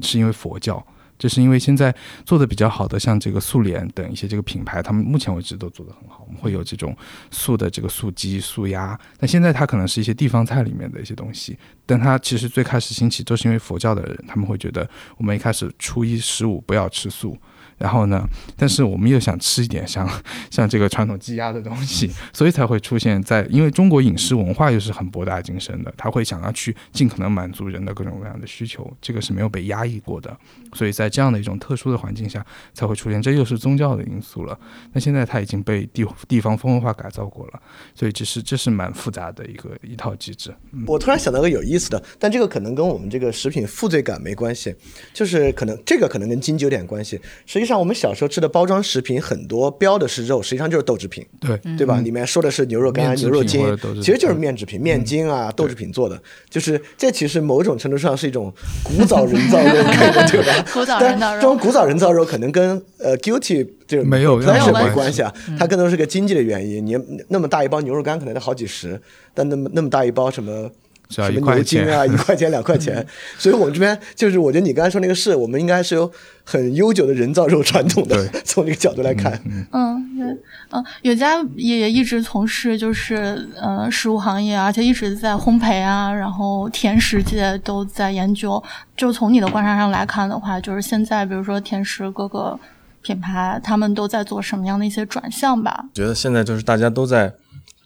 [0.00, 0.86] 是因为佛教。
[1.18, 6.24] 这是因为现在做的比较好的，像这个素联等一些这个品牌，他们目前为止都做得很好。
[6.26, 6.96] 我们会有这种
[7.30, 11.58] 素的这个素鸡、素鸭，但现在它可能是一些地方菜里面的一些东西。
[11.84, 17.36] 但它其实最开始兴起都是因为佛教的人，他们会觉得我们一开始初一十五不要吃素。
[17.78, 18.26] 然后呢？
[18.56, 20.04] 但是我们又想吃一点像
[20.50, 23.46] 像这个传统鸡鸭的东西，所以才会出现在。
[23.48, 30.36] 因为中国饮食文化又是很博大精深的，他会想要去尽可能满足人的各种各样的需求，这个是没有被压抑过的。
[30.72, 33.20] 所以在这样的一种特殊的环境下，才会出现。
[33.20, 34.58] 这又是宗教的因素了。
[34.92, 37.60] 那现在它已经被地地方风文化改造过了，
[37.94, 40.54] 所以这是这是蛮复杂的一个一套机制。
[40.86, 44.74] 我突然想到个有意思的，但这个可能跟我们这个食品负罪感没关系，
[45.12, 47.20] 就是可能这个可能跟经济有点关系。
[47.46, 51.98] 实际上，我们小时候吃的包装食品很多标的是肉，实际上就是豆制品，对对吧？
[52.00, 53.64] 里面说的是牛肉干、牛肉筋，
[54.02, 56.20] 其实就是面制品、面筋啊、豆制品做的。
[56.48, 58.52] 就是这其实某种程度上是一种
[58.82, 59.72] 古早人造肉，
[60.30, 60.57] 对吧？
[60.72, 64.44] 古早人造肉，这种古早人造肉可能跟呃 guilty 就没有没
[64.88, 66.84] 有关系啊，它更多是个经济的原因。
[66.84, 66.96] 你
[67.28, 69.00] 那么大一包牛肉干可能得好几十，
[69.34, 70.70] 但那么那么大一包什么？
[71.08, 73.04] 什么牛筋啊， 一块钱两块钱，
[73.38, 76.10] 所以我们这边就是，我觉得你刚才说那个是，我们应该是有
[76.44, 79.32] 很悠久的人造肉传统的， 从这个角度来看。
[79.72, 80.26] 嗯，对，
[80.70, 88.62] 嗯，有家也一直从事就是呃食物行业，而且一直在烘焙啊，然后甜食界都在研究。
[88.96, 92.58] 就从你的观察上来看的话，就是现在比如说甜食各个
[93.00, 95.86] 品牌，他们都在做什么样的一些转向吧？
[95.94, 97.32] 觉得现在就是大家都在。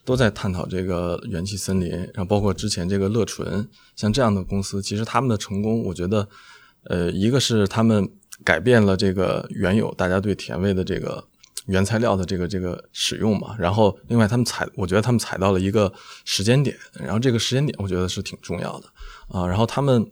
[0.05, 6.27] 都在探讨这个元气森林，然后包括之前这个乐纯，像这样的公司，其实他们的成功，我觉得，
[6.83, 8.09] 呃，一个是他们
[8.43, 11.23] 改变了这个原有大家对甜味的这个
[11.67, 15.93] 原材料的这个这个使用嘛，然后另外他们踩，我觉得他们踩到了一个
[16.25, 18.87] 时间点，然后这个时间点我觉得是挺重要的
[19.29, 20.05] 啊，然后他们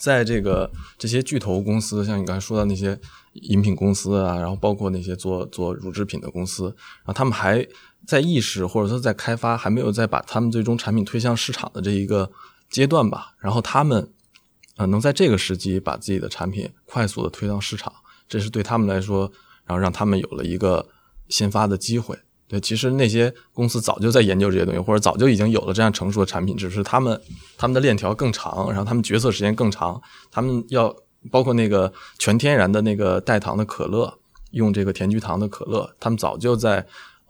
[0.00, 2.98] 在这个这些巨头公司，像你刚才说的那些
[3.34, 7.64] 饮品公司啊，然后包括那些做做乳制品的公司，然后他们还。
[8.06, 12.30] 在意识或者说在开发，还没有在把他们最终产品推向市场的这一个
[12.68, 13.34] 阶段吧。
[13.38, 14.10] 然后他们，
[14.76, 17.92] 呃，能在这个时机把自己的产品快速的推向市场，
[18.28, 19.30] 这是对他们来说，
[19.64, 20.88] 然后让他们有了一个
[21.28, 22.18] 先发的机会。
[22.48, 27.18] 对，其实那些公司早就在研究这些东西，或者早就已经有了这样成熟的产品，只是他们
[27.56, 30.94] 他们的链条更长，然后他们决策时间更长，他们要
[31.30, 34.18] 包括那个全天然的那个代糖的可乐，
[34.50, 36.84] 用这个甜菊糖的可乐，他们早就在。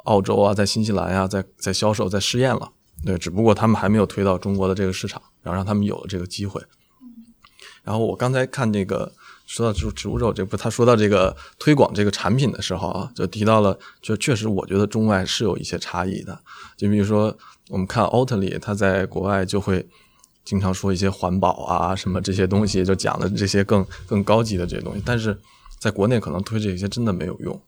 [0.05, 2.71] 澳洲啊，在新西兰呀，在在销售，在试验了，
[3.05, 6.61] 对，只不过他们还没有推到中国的这个市场，然后让他们有了这个机会。
[7.85, 9.13] 然后我刚才看这个
[9.45, 16.41] 说到植植物肉这不，他说到这个推广这个产品的时候啊，就提到了，就确实我觉得中外是有一些差异的。
[16.77, 17.37] 就比如说，
[17.69, 19.85] 我们看奥特利，他在国外就会
[20.45, 25.37] 经常说一些环保啊什么这些东西，就讲的这些更更高级的这些东西，但是
[25.81, 27.61] 在国内可能推这些真的没有用。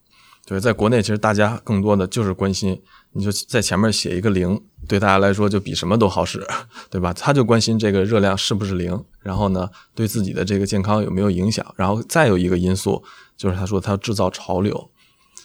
[0.46, 6.46] 对，在国内其实大家更多的就是关心，你就在前面写一个零，对大家来说就比什么都好使，
[6.90, 7.14] 对吧？
[7.14, 13.02] 他就关心这个热量是不是零，然后呢，对自己的这个健康有没有影响，然后再有一个因素
[13.38, 14.90] 就是他说他制造潮流，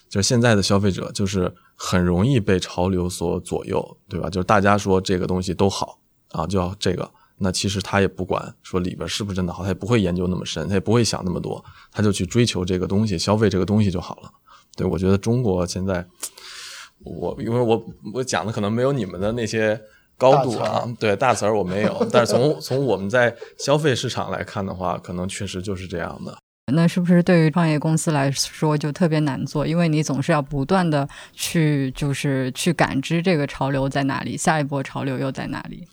[0.10, 4.30] 就是现在的消费者就是很容易被潮流所左右，对吧？
[4.30, 5.98] 就是大家说这个东西都好
[6.32, 14.30] 啊，就要这个，那其实他也不管说里边是不是真的好，他也不会研究那么深，他也不会想那么多，他就去追求这个东西，消费这个东西就好了。
[14.80, 16.06] 对，我觉得中国现在，
[17.04, 19.78] 我因为我我讲的可能没有你们的那些
[20.18, 26.38] 高度啊，对大词儿我没有，但是从从我们在消费市场来看的话，可能确实就是这样的。
[26.72, 29.68] 那是不是对于创业公司来说就特别难做？
[29.68, 35.86] 因为你总是要不断的去就是去感知这个潮流在哪里，下一波潮流又在哪里？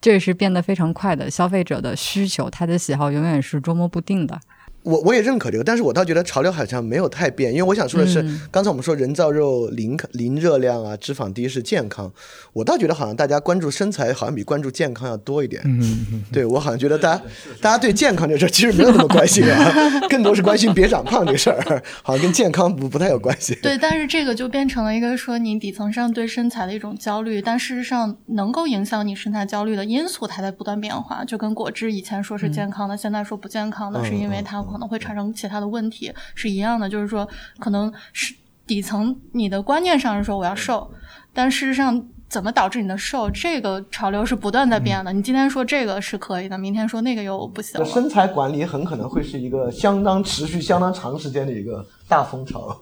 [0.00, 4.38] 这也是变得非常快的，消费者的需求，他的喜好永远是捉摸不定的。
[4.84, 12.12] 我我也认可这个，但是我倒觉得潮流好像没有太变，因为我想说的是，刚才我们说人造肉零零热量啊，脂肪低是健康，
[12.52, 15.62] 我倒觉得好像大家关注身材好像比关注健康要多一点。
[15.64, 17.22] 嗯，对我好像觉得大家
[17.60, 19.72] 大家对健康这事儿其实没有那么关心啊，
[20.08, 23.54] 更多是关心别长胖这事儿，好像跟健康不不太有关系。
[23.62, 31.24] 对，但是这个就变成了一个说你底层上对身材的一种焦虑，但事实上能够影响你身材焦虑的因素，它在不断变化。
[31.24, 36.88] 就跟果汁以前说是健康的，现在说不健康的，是因为它可能会产生其他的问题，是一样的。
[36.88, 37.26] 就是说，
[37.60, 38.34] 可能是
[38.66, 40.90] 底层你的观念上是说我要瘦，
[41.32, 45.12] 但事实上怎么导致你的瘦，这个潮流是不断在变的。
[45.12, 47.86] 你今天说这个是可以的，明天说那个又不行了。
[47.86, 52.76] 身材管理很可能会是一个相当持续、相当长时间的一个大风潮。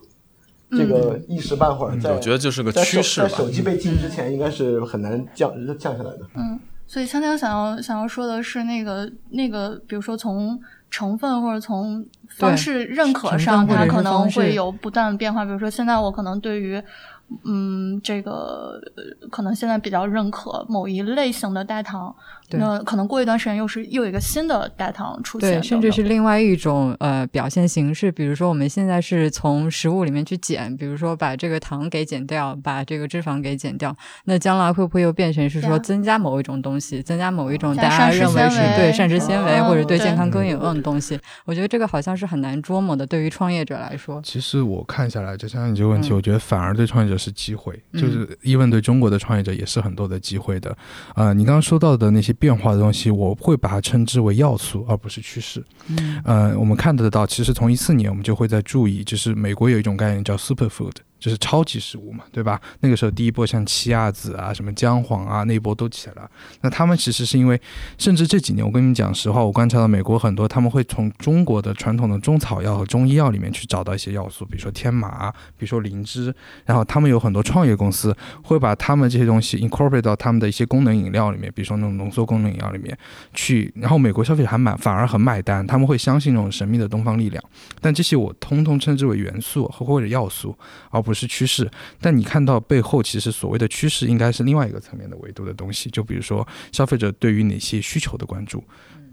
[0.71, 3.29] 这个一时半会儿，在我觉得就是个趋势吧。
[3.29, 6.21] 在手机被禁之前，应该是很难降降下来的。
[6.35, 6.59] 嗯。
[6.93, 15.43] 所以，锵锵想要想要说的是，那个那个，比如说从成分或者从方式认可上，它可能会有不断的变化。
[15.43, 16.83] 比如说，现在我可能对于。
[17.45, 18.79] 嗯，这个
[19.31, 22.15] 可能现在比较认可某一类型的代糖，
[22.51, 28.13] 那可能过一段时间又是又有一个新的代糖出现，对，甚至是另外一种呃表现形式。
[28.13, 41.19] 比如说我们现在是从食物里面去减，比如说把这个糖给减掉，把这个脂肪给减掉，那将来会不会又变成是说增加某一种东西，增加某一种大家认为是对膳食纤维或者对健康更有用的东西？
[41.47, 44.21] 我觉得这个好像是很难捉摸的，对于创业者来说。
[44.23, 47.17] 其实我看下来，就像你这个问题，我觉得反而对创业者。
[47.23, 50.77] 是机会，就是伊问对中国的创业者也是很多的机会的。
[51.15, 55.65] 呃，你刚刚说到的那些变化的东西，我会把它称之为要素，而不是趋势。
[55.89, 60.95] 嗯，呃，我们看得到，其实从一四年我们就会在注意，就是美国有一种概念叫 super food。
[61.23, 62.61] 就是超级食物嘛，对吧？
[62.81, 66.29] 那个时候第一波像奇亚籽啊、什么姜黄啊，那一波都起来了。
[66.63, 67.61] 那他们其实是因为，
[67.97, 76.35] 甚至这几年我跟你们讲实话，我观察到美国很多，他们会从中国的传统的中草药和中医药里面去找到一些要素，比如说天麻，比如说灵芝。
[76.67, 82.99] 然后他们有很多创业公司会把他们这些东西 incorporate 到他们的一些功能饮料里面，比如说那种浓缩功能饮料里面
[83.33, 83.73] 去。
[83.77, 87.41] 然后美国消费者还买，反而很买单，他们会相信那种神秘的东方力量。
[87.81, 90.59] 但这些我通通称之为元素或者要素，
[90.91, 91.12] 而不。
[91.13, 91.71] 不是趋势，
[92.01, 95.91] 但你看到背后，其实所谓的趋势应该是另外一个层面的维度的东西。
[95.91, 98.61] 就比如说，消费者对于哪些需求的关注，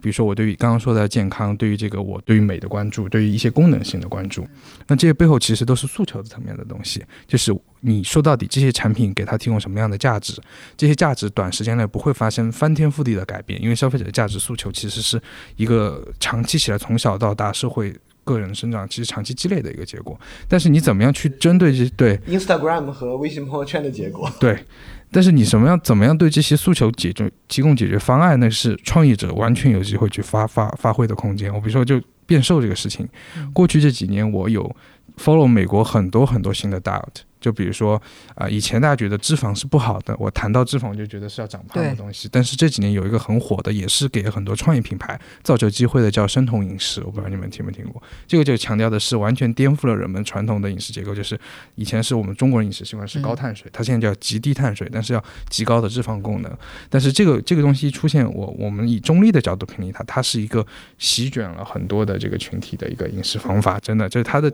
[0.01, 4.47] 比如说我对于刚刚说的健康，对于这个我对于美的关注，对于一些功能性的关注，
[4.87, 7.03] 那这些背后其实都是诉求的层面的东西。
[7.27, 10.41] 就是你说到底，这些产品给他提供什么样的价值，
[10.77, 15.21] 这些价值短时间内不会发生翻天覆地的改变，因为消费者的价值诉求其实是
[15.57, 17.93] 一个长期起来从小到大社会。
[18.33, 24.31] 个人生长其实长期积累的一个结果，但是你怎么样去针对这对 Instagram 和微信朋友圈的结果？
[24.39, 24.57] 对，
[25.11, 28.39] 但是你什么样怎么样对这些诉求解决提供解决方案？
[28.39, 31.53] 那是创业者完全有机会去发发发挥的空间。
[31.53, 33.07] 我比如说就变瘦这个事情，
[33.53, 34.75] 过去这几年我有
[35.17, 37.23] follow 美国很多很多新的 diet。
[37.39, 38.01] 就比如说，
[38.35, 42.27] 啊，以前大家觉得脂肪是不好的，我谈到脂肪就觉得是要长胖的东西。
[42.31, 47.01] 但是这几年有一个很火的，也是给很多创业品牌造就机会的，叫生酮饮食。
[47.05, 48.01] 我不知道你们听没听过？
[48.27, 51.39] 这个就强调的是完全颠覆了人们传统的饮食结构，就是
[51.75, 56.57] 以前是我们中国人饮食习惯是高碳水，它现在叫极低碳水，但是要极高的脂肪功能。
[56.89, 60.65] 但是这个这个东西一出现，我我们以中立的角度评定它，它是一个
[60.97, 64.51] 席卷了很多的这个群体的一个饮食方法，真的就是它的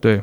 [0.00, 0.22] 对。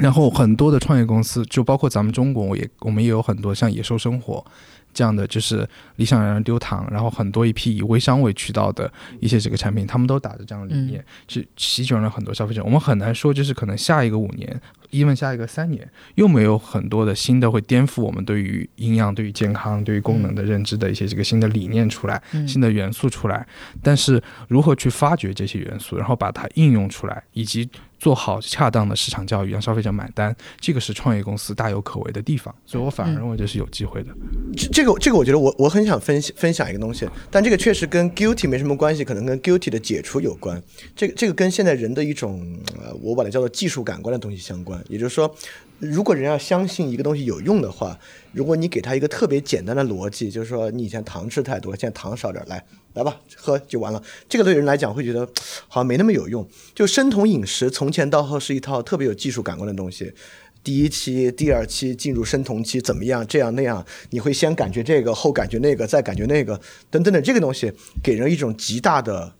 [0.00, 4.44] 然后很多的创业公司，就包括咱们中国，我也我们也有很多像野兽生活
[4.92, 12.64] 这样的，就是理想让人丢糖，然后很多一批以微商为渠道的一些这个产品，他们都打着这样的理念，是席卷了很多消费者。
[12.64, 14.60] 我们很难说，就是可能下一个五年。
[14.90, 23.46] 因为下一个三年又没有很多的新的会颠覆我们对于营养、对于健康、对于功能的认知的一些这个新的理念出来，新的元素出来。
[23.84, 32.52] 但是如何去发掘这些元素，然后把它应用出来，以及做好恰当的市场教育，让消费者买单，这个是创业公司大有可为的地方。
[32.66, 34.08] 所以我反而认为这是有机会的。
[34.56, 40.60] 这这个这个，我觉得我我很想分享分享一个东西，但这个确实跟 guilty 没什么关系，可能跟 guilty 的解除有关。
[40.96, 42.42] 这个这个跟现在人的一种
[42.82, 44.82] 呃，我把它叫做技术感官的东西相关。
[44.88, 45.32] 也就是说，
[45.80, 47.98] 如果人要相信一个东西有用的话，
[48.32, 52.62] 如果你给他一个特别简单的逻辑，就是说你以前糖吃太多，现在糖少点，来
[52.92, 54.02] 来吧，喝就完了。
[54.28, 55.26] 这个对人来讲会觉得
[55.68, 56.46] 好像没那么有用。
[56.74, 60.12] 就生酮饮食，从前到后是一套特别有技术感官的东西。
[60.62, 63.26] 第一期、第二期进入生酮期怎么样？
[63.26, 66.60] 这样那样，你会先感觉这个，后感觉那个，再感觉那个，
[66.90, 67.22] 等等等。
[67.22, 67.72] 这个东西
[68.02, 69.32] 给人一种极大的。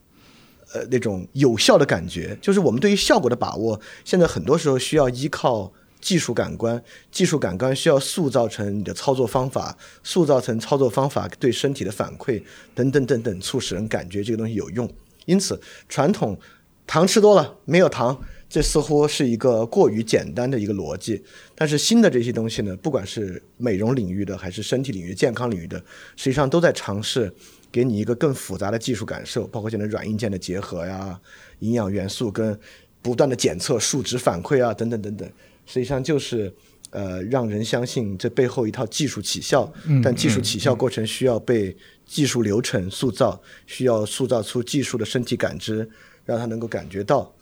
[0.73, 6.83] 呃，那种有效的感觉，就是我们对于效果的把握，现在很多时候需要依靠技术感官，
[7.13, 12.43] 技术感官需要塑造成你的操作方法，塑造成操作方法对身体的反馈
[12.75, 14.91] 等等等等，促使人感觉这个东西有用。
[15.27, 16.39] 因此，传统
[16.87, 21.23] 糖吃多了没有糖，这似乎是一个过于简单的一个逻辑。
[21.55, 25.79] 但是新的这些东西呢，不管是美容领域的，还是身体领域、健康领域的，
[26.17, 27.33] 实际上都在尝试
[27.71, 31.21] 给你一个更复杂的技术感受，包括现在软硬件的结合呀，
[31.61, 32.59] 营养元素跟
[33.03, 35.31] 不断的检测数值反馈啊，等等等等，
[35.73, 36.53] 实际上就是
[36.91, 45.89] 呃让人相信这背后一套技术起效，但技术起效过程需要被技术流程塑造，需要塑造出技术的身体感知，
[46.25, 47.33] 让他能够感觉到，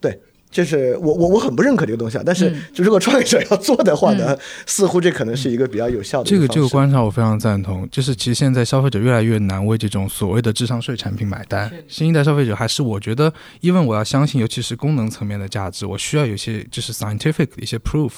[0.00, 0.16] 对。
[0.56, 4.34] 这是我我我很不认可这个东西啊，但是就如果创业者要做的话呢，
[4.64, 6.30] 似乎这可能是一个比较有效的。
[6.30, 11.70] 这个这个观察我非常赞同，就是其实现在消费者越来越难为这种所谓的智商税产品买单。
[11.88, 13.30] 新一代消费者还是我觉得，
[13.60, 18.12] 因为我要相信，尤其是功能层面的价值，我需要有些就是 scientific 的一些 proof，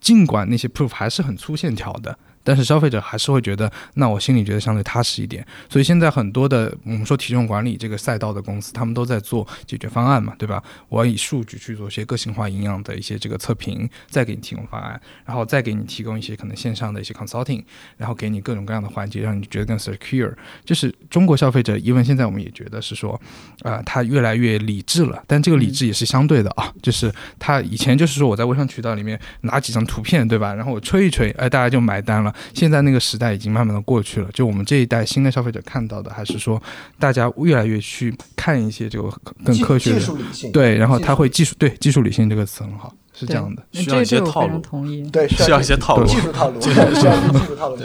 [0.00, 2.16] 尽管那些 proof 还是很粗线条的。
[2.44, 5.44] 但是消费者还是会觉得，那我心里觉得相对踏实一点。
[5.68, 10.62] 所以现在很多的我们说体重管理这个赛道的公司，他们都在做解决方案嘛，对吧？
[10.88, 17.64] 我要以数据去做一些个性化营养的一些这个测评，再给你提供方案，然后再给你提供一些可能线上的一些 consulting，
[17.96, 20.32] 然后给你各种各样的环节，让你觉得更 secure。
[20.64, 23.18] 就是中国消费者，因为现在我们也觉得是说，
[23.62, 30.52] 啊，他越来越理智了，但这个理智也是相对的啊，就是他以前就是说我在微商渠道里面拿几张图片，对吧？
[30.54, 32.33] 然后我吹一吹，哎，大家就买单了。
[32.52, 36.60] 现在那个时代已经慢慢的过去了，就我们这一代新的消费者看到的，还是说
[36.98, 39.10] 大家越来越去看一些这个
[39.44, 47.76] 更科学的，对，然后他会技术对技术理性这个词很好，是这样的，需要一些套路，同意，对， 需要一些套路，技术套路，需要技术套路。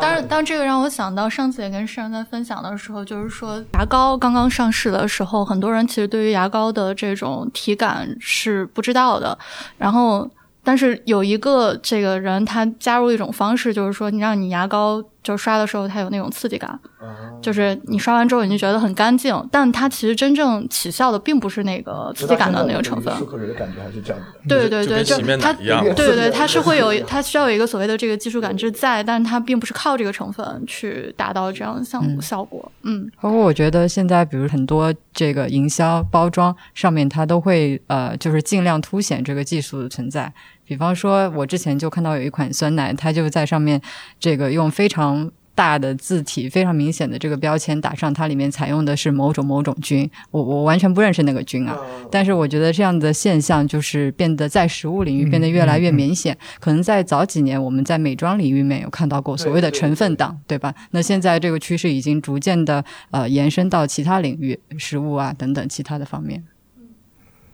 [0.00, 9.38] 当然，当这个让我想到上次也跟世人在分享的时候，就是说牙膏刚刚上市的时候，很多人其实对于牙膏的这种体感是不知道的，
[9.76, 10.30] 然后。
[10.68, 16.78] 但是有一个这个人，他加入一种方式，就是说你让你牙膏就刷的时候，它有那种刺激感，
[17.40, 23.14] 就是你刷完之后你就觉得很干净，但它其实真正起效的并不是那个刺激感的那个成分。
[23.14, 24.26] 漱口水的感觉还是这样的。
[24.46, 32.70] 对对对，就它，对对对，它是会有，它需要有一个所谓的这个技术感知在，但是它并不是靠这个成分去达到这样的效效果。
[32.82, 40.30] 嗯，包括我觉得现在，比如很多这个营销包装上面，它都会呃，就是尽量凸显这个技术的存在。
[40.68, 43.80] 比方说，我之前就看到有一款酸奶，它就在上面
[44.20, 50.08] 这个用非常大的字体、非常明显的这个标签打上，它里面采用的是某种某种菌。
[50.30, 51.74] 我我完全不认识那个菌啊，
[52.10, 56.36] 但是我觉得这样的现象就是变得在食物领域变得越来越明显。
[56.60, 60.74] 可能在早几年，我们在美妆领域面有看到过所谓的成分党，对吧？
[60.90, 66.44] 那现在这个趋势已经逐渐的呃延伸到其他领域，食物啊等等其他的方面。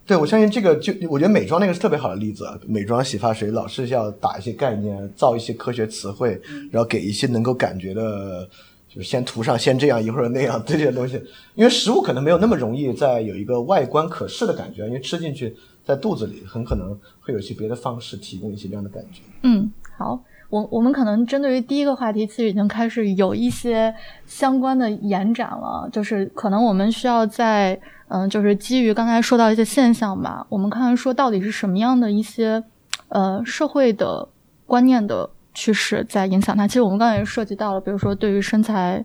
[0.07, 2.47] 对，我相信这个就我觉得美妆那个是特别好的例子。
[2.67, 6.39] 美妆洗发水老是要打一些概念，造一些科学词汇，
[6.71, 8.47] 然后给一些能够感觉的，
[8.87, 11.19] 就是先涂上先这样一会儿那样 这些东西。
[11.55, 19.21] 因为食物可能没有那么容易在有一个外观可视的感觉，因为吃进去在肚子里很可能会有一些别的方式提供一些这样的感觉。
[19.41, 23.93] 嗯，好，我我们可能针对于第一个话题，其实已经开始有一些
[24.25, 27.79] 相关的延展了，就是可能我们需要在。
[28.07, 32.63] 嗯，就是基于刚才说到一些现象吧，我们看看说到底是什么样的一些
[33.07, 34.29] 呃社会的
[34.67, 36.67] 观念的趋势在影响它。
[36.67, 39.03] 其实我们刚才也涉及到了，比如说对于身材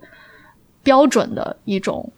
[0.83, 2.13] 标准的一种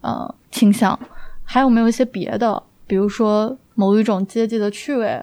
[0.00, 0.98] 呃倾向，
[1.44, 5.22] 还有没有一些别的，比如说某一种阶级的趣味、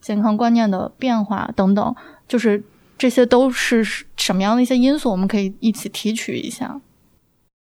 [0.00, 1.94] 健康观念的变化等等，
[2.30, 2.62] 就是
[2.96, 3.84] 这些都是
[4.16, 5.10] 什么样的一些因素？
[5.10, 6.80] 我们可以一起提取一下。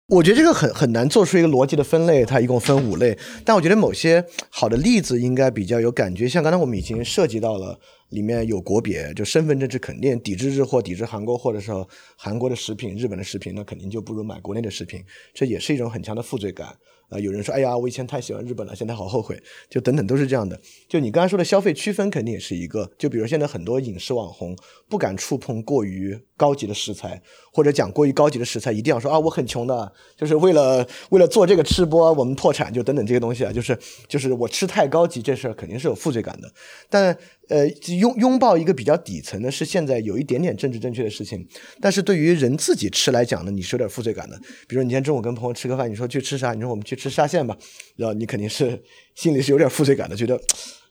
[0.10, 3.18] 我觉得这个很很难做出一个逻辑的分类，它一共分五类。
[3.44, 7.80] 但我觉得某些好的例子应该比较有感觉，像刚才我们已经涉及到了，
[8.10, 16.78] 里面有国别，就身份政治肯定抵制日货、抵制韩国货的时候，韩国的食品、日本的食品，那肯定就不如买国内的食品，这也是一种很强的负罪感。
[17.14, 20.60] 啊，有人说，哎呀，我以前太喜欢日本了，现在好后悔，就等等都是这样的。
[20.90, 22.90] 就你刚才说的消费区分，肯定也是一个。
[22.98, 24.58] 就比如现在很多影视网红
[24.90, 36.52] 不敢触碰过于高级的食材，或者讲过于高级的食材，一定要说啊，我很穷的，就是为了为了做这个吃播，我们破产，就等等这些东西啊，就是就是我吃太高级这事儿肯定是有负罪感的，
[36.90, 37.18] 但。
[37.50, 37.68] 呃，
[38.00, 41.46] 拥拥抱一个比较底层的是现在有一点点政治正确的事情，
[41.82, 44.40] 但是对于人自己吃来讲呢，你是有点负罪感的。
[44.68, 46.54] 比如你今天中午跟朋友吃个饭，你说去吃啥？
[46.54, 47.58] 你说我们去吃沙县吧，
[47.98, 48.82] 然后你肯定是
[49.14, 50.40] 心里是有点负罪感的，觉得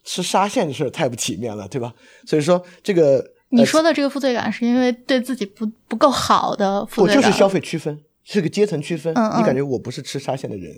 [0.03, 1.91] 吃沙县的事太不体面了，对吧？
[2.25, 9.11] 所以说这个你说的这个负罪感是因为对自己不不够好的负罪感，就是消费区分，是个阶层区分。
[9.15, 10.71] 嗯嗯，你感觉我不是吃沙县的人，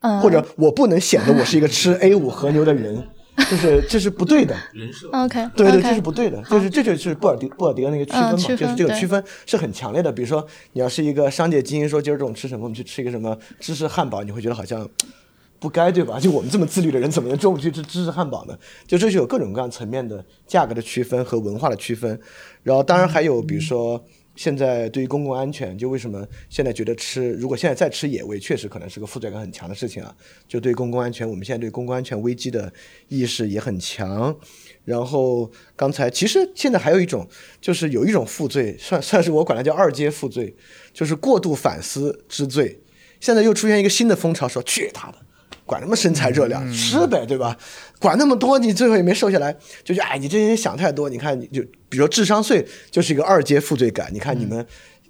[0.00, 3.08] 嗯，或者我不能显得我是一个吃 A 五和牛的人。
[3.50, 10.12] 就是这是不对的人设，OK，对对，这是不对的，就是这就是布尔迪布尔迪的那个区分嘛，就是这个区分是很强烈的。
[10.12, 14.88] 比如说，你要是一个商界精英，说今儿中午吃什么，我们去吃一个什么芝士汉堡，你会觉得好像。
[15.60, 16.20] 不该对吧？
[16.20, 18.58] 就我们这么自律的人，怎么能中午去吃芝士汉堡呢？
[18.86, 22.20] 就这是有各种各样层面的价格的区分和文化的区分。
[22.62, 24.04] 然后当然还有比如说。
[24.36, 30.14] 现在对于公共安全，就为什么现在觉得吃，如果现在再吃野味，确实可能是个负罪感很强的事情啊。
[30.48, 32.72] 就对公共安全，我们现在对公共安全危机的
[33.08, 34.36] 意识也很强。
[34.84, 37.28] 然后刚才其实现在还有一种，
[37.60, 40.54] 就是有一种负罪，算 算是我管它叫二阶负罪，
[40.92, 42.80] 就是过度反思之罪。
[43.20, 45.18] 现在又出现一个新的风潮，说去他的。
[45.66, 47.56] 管什么身材热量，吃呗，对吧？
[48.04, 51.08] 管那么多，你最后也没瘦下来，就觉哎，你这些人想太多。
[51.08, 54.10] 你看，你就比如说智商税，就是一个二阶负罪感。
[54.12, 54.66] 你看你们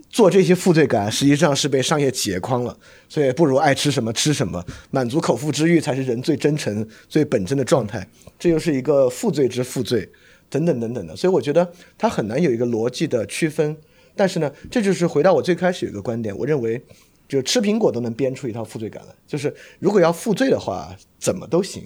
[0.08, 2.78] 做这些负罪感，实际上是被商业企业框了，
[3.08, 8.06] 所以不如爱吃什么吃什么，满足口腹之欲才是人最真诚、最本真的状态。
[8.38, 10.08] 这又是一个负罪之负罪，
[10.48, 11.16] 等等等等的。
[11.16, 11.68] 所以我觉得
[11.98, 13.76] 它很难有一个逻辑的区分。
[14.14, 16.80] 但是呢，这就是回到我最开始有一个观点，我认为。
[17.26, 21.82] 就吃苹果都能编出一套负罪感来，就是如果要负罪的话，怎么都行，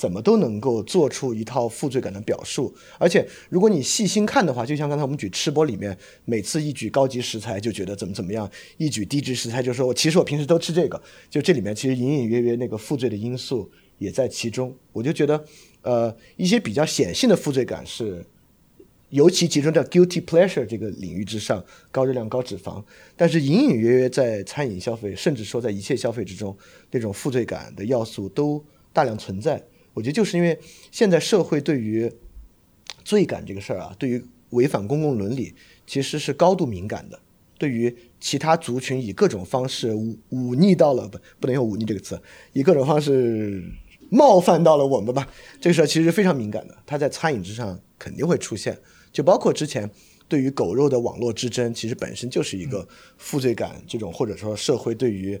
[0.00, 2.74] 怎么都能够做出一套负罪感的表述。
[2.98, 5.94] 而且如果你细心看的话，就像刚才我们举吃播里面，
[6.24, 10.98] 每次一举高级食材就觉得怎么怎么样，一举低级食材就说我其实我平时都吃这个，
[11.28, 14.74] 就这里面其实隐隐约约那个负罪的因素也在其中。
[14.92, 15.44] 我就觉得，
[15.82, 18.24] 呃，一些比较显性的负罪感是。
[19.10, 22.80] 尤其集中在 guilty pleasure 这个领域之上，高热量、高脂肪，
[23.16, 26.56] 但是隐隐约约在餐饮消费，甚至说在一切消费之中，
[26.92, 29.60] 那种负罪感的要素都大量存在。
[29.94, 30.58] 我觉得就是因为
[30.90, 32.10] 现在社会对于
[33.04, 35.54] 罪感这个事儿啊，对于违反公共伦理，
[35.86, 37.18] 其实是高度敏感的。
[37.58, 42.18] 对于其他族群以各种方式忤忤逆到了不不能用忤逆这个词，
[42.54, 43.62] 以各种方式
[44.08, 45.28] 冒犯到了我们吧，
[45.60, 48.78] 这个事儿其实非常敏感的，它在餐饮之上肯定会出现。
[49.12, 49.90] 就包括之前
[50.26, 52.88] 对于狗肉的网络之争，其实本身就是一个
[53.18, 55.38] 负罪感这种，或者说社会对于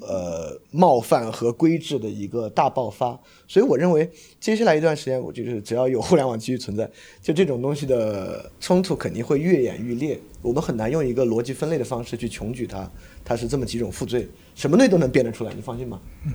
[0.00, 3.18] 呃冒犯和规制的一个大爆发。
[3.46, 6.90] 所以我认为接下来一段时间，我就是只要有互联网继续存在，
[7.20, 10.18] 就这种东西的冲突肯定会越演愈烈。
[10.40, 12.90] 我们很难用一个逻辑分类的方式去穷举它，
[13.24, 16.00] 它是这么几种负罪，什么东西都能变得出来，你放心吧。
[16.24, 16.32] 嗯，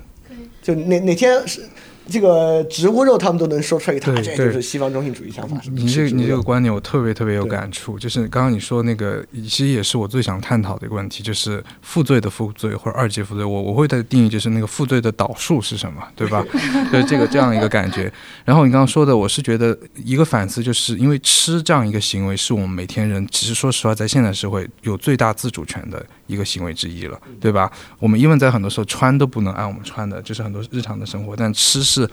[0.62, 1.62] 就哪哪天是。
[2.08, 5.60] 这个植物肉他们都能说出来一套，这就是西方中心主义想法。
[5.70, 16.44] 你这你这个观点我特别特别有感触，就是刚刚你说那个，其实也是我最想探讨的一个问题，就是负罪的负罪或者二级负罪，我我会的定义就是那个负罪的导数是什么， 对吧？
[16.90, 18.10] 就是这个这样一个感觉。
[18.44, 27.68] 然后你刚刚说的，我是觉得一个反思，就是因为吃这样一个行为是我们每天人，其实说实话，在现代社会有最大自主权的一个行为之一了，对吧？
[27.98, 32.08] 我们因为在很多时候穿都不能按我们穿的，就是很多日常的生活，但吃是。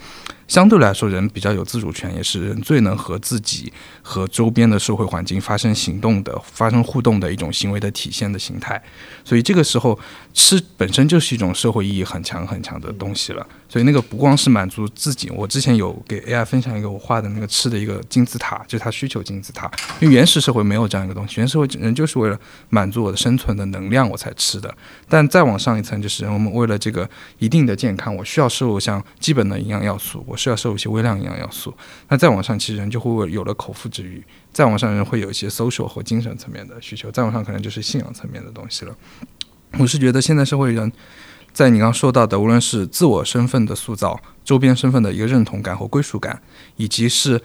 [0.47, 8.80] 相对来说，人比较有自主权，也是人最能和自己和周边的社会环境发生行动的、发生互动的一种行为的体现的形态。
[9.24, 9.99] 所以这个时候，
[10.36, 13.47] 吃本身就是一种社会意义很强很强的东西了。
[13.67, 19.71] 所以那个不光是满足自己，我之前有给 AI 分享一个我画的那个吃的一个金字塔，就是它需求金字塔。
[19.99, 24.73] 因为原始社会没有这样一个东西，原始社会人就是为了满足我的生存的能量我才吃的。
[25.09, 27.09] 但再往上一层，就是我们为了这个
[27.39, 31.73] 一定的健康，我需要摄入像基本的营养要素，我需要摄入一些微量营养要素。
[32.09, 34.23] 那再往上，其实人就会有了口腹之欲。
[34.53, 37.11] 再往上，人会有一些 social 和精神层面的需求。
[37.11, 38.95] 再往上，可能就是信仰层面的东西了。
[39.80, 40.91] 我是觉得现在社会人。
[41.53, 46.41] 在你刚刚说到的，无论是自我身份的塑造、周边身份的一个认同感和归属感，
[46.76, 47.41] 以及是。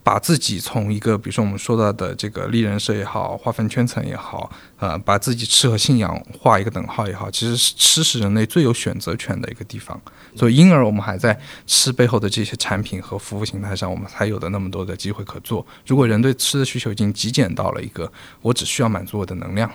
[0.00, 10.00] 把自己从一个，比如说我们说到的这个立人设也好，划分圈层也好，呃，把自己吃和信仰画一个等号也好，其实吃是人类最有选择权的一个地方。
[10.34, 15.66] 所以，因而我们还在吃背后的这些产品和服务形态上，我们才有的那么多的机会可做。
[15.86, 18.10] 如果人对吃的需求已经极简到了一个
[18.40, 19.70] 我只需要满足我的能量，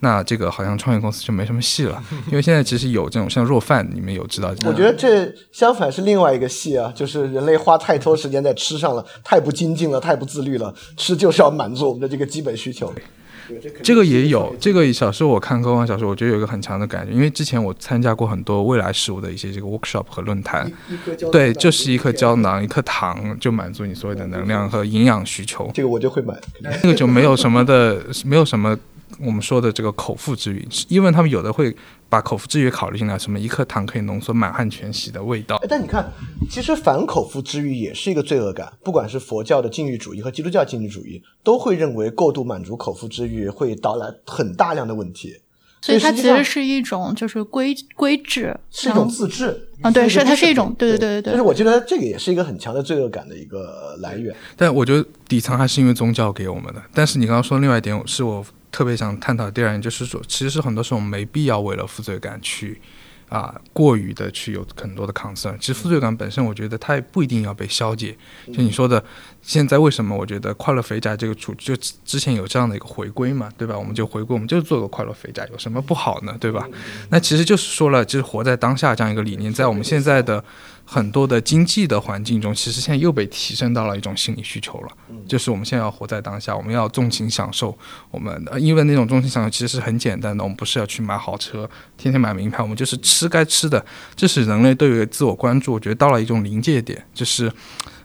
[0.00, 2.02] 那这个好像创业公司就没什么戏了。
[2.26, 4.54] 因为现在其实有这种像若饭，你们有知道？
[4.64, 9.72] 我觉得这相反是另外一个戏啊，就是人类花太多时间在吃上了，太不精。
[9.72, 12.92] 进了太不自律了，吃就是要满足我们的这个基本需求。
[13.82, 20.70] 这个也有，这个小时候我看科幻小说，我觉得有一个很强的感觉，因为之前我参加过很多未来事物的一些这个 workshop 和论坛。
[21.30, 25.70] 对，就是一颗胶囊，一颗糖就满足你所有的能量和营养需求。
[25.74, 26.34] 这个我就会买。
[26.62, 28.78] 那个就没有什么的，没有什么。
[29.20, 31.74] 我们说的这个口腹之欲，因为他们有的会
[32.08, 35.60] 把口腹之欲考虑进来，什么一颗糖可以浓缩满汉全席的味道。
[35.68, 36.10] 但你看，
[36.50, 45.36] 其实反口腹之欲也是一个罪恶感，不管是佛教的禁欲主义和基督教禁欲主义，都会认为过度满足口腹之欲会带来很大量的问题。
[45.80, 51.32] 所以它其实是一种就是规规制，是一种自制啊，对，是它是一种，对对对对对。
[51.32, 54.32] 就是我觉得这个也是一个很强的罪恶感的一个来源。
[54.56, 56.80] 但我觉得底层还是因为宗教给我们的。
[56.94, 58.44] 但是你刚刚说另外一点是我。
[58.72, 62.80] 特别想探讨第二点，就是说，其实很多时候我们没必要为了负罪感去，
[63.28, 65.56] 啊，过于的去有很多的 concern。
[65.58, 68.16] 其实负罪感本身，我觉得它也不一定要被消解。
[68.46, 69.04] 就你说的，
[69.42, 73.78] 现在为什么我觉得快乐肥宅这个主，就之前有这样的一个回归嘛，对吧？
[73.78, 76.34] 我们就回归，我们就做个快乐肥宅，有什么不好呢？
[76.40, 76.66] 对吧？
[77.10, 80.42] 那其实就是说了，就是活在当下这样一个理念，在我们现在的。
[80.84, 84.88] 很多的经济的环境中，其实现在又被提升到了一种心理需求了，
[85.26, 87.76] 就是我们现在要活在当下，我们要纵情享受。
[88.10, 93.84] 我们因为那种纵情享受其实是很简单的，我们不是要去买好车，天天买名牌，我们就是吃该吃的。
[94.14, 97.50] 这是人类对于自我关注，我觉得到了一种临界点，就是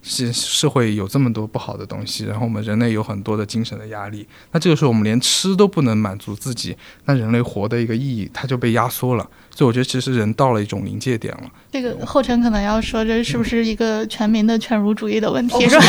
[0.08, 9.30] 是社会有这么多不好的东西，然后我们人类有很多的精神的压力，那这个时候我们连吃都不能满足自己，那人类活的一个意义它就被压缩了。
[9.54, 11.44] 所以我觉得其实人到了一种临界点了。
[11.72, 15.68] 这个后尘可能要说，这是不是一个全民的犬儒主义的问题？
[15.68, 15.84] 是吧？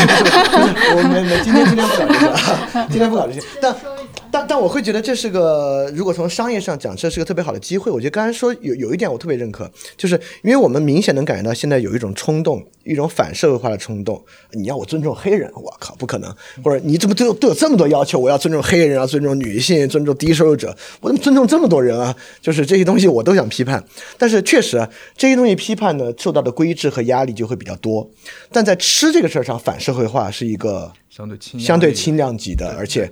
[0.95, 3.41] 我们今天今天不搞这个，今天不搞 这些。
[3.61, 3.71] 但
[4.31, 7.91] 但但我会觉得这是个，如果从商业上讲，这是个特别好的机会。
[7.91, 14.23] 我觉得刚才说有有一点我特别认可，就是因为我们明显能感觉到现在有一种冲动，一种反社会化的冲动。
[14.51, 16.31] 你要我尊重黑人，我靠，不可能！
[16.63, 18.19] 或者你怎么都有都有这么多要求？
[18.19, 22.15] 我要尊重黑人，要尊重女性，尊重低收入者，我怎么尊重这么多人啊？
[22.41, 23.83] 就是这些东西我都想批判。
[24.17, 28.07] 但是确实这些东西批判呢，受到的规制和压力就会比较多。
[28.51, 33.11] 但在吃这个事儿上，反社会化是一个相对轻相对轻量级的，而且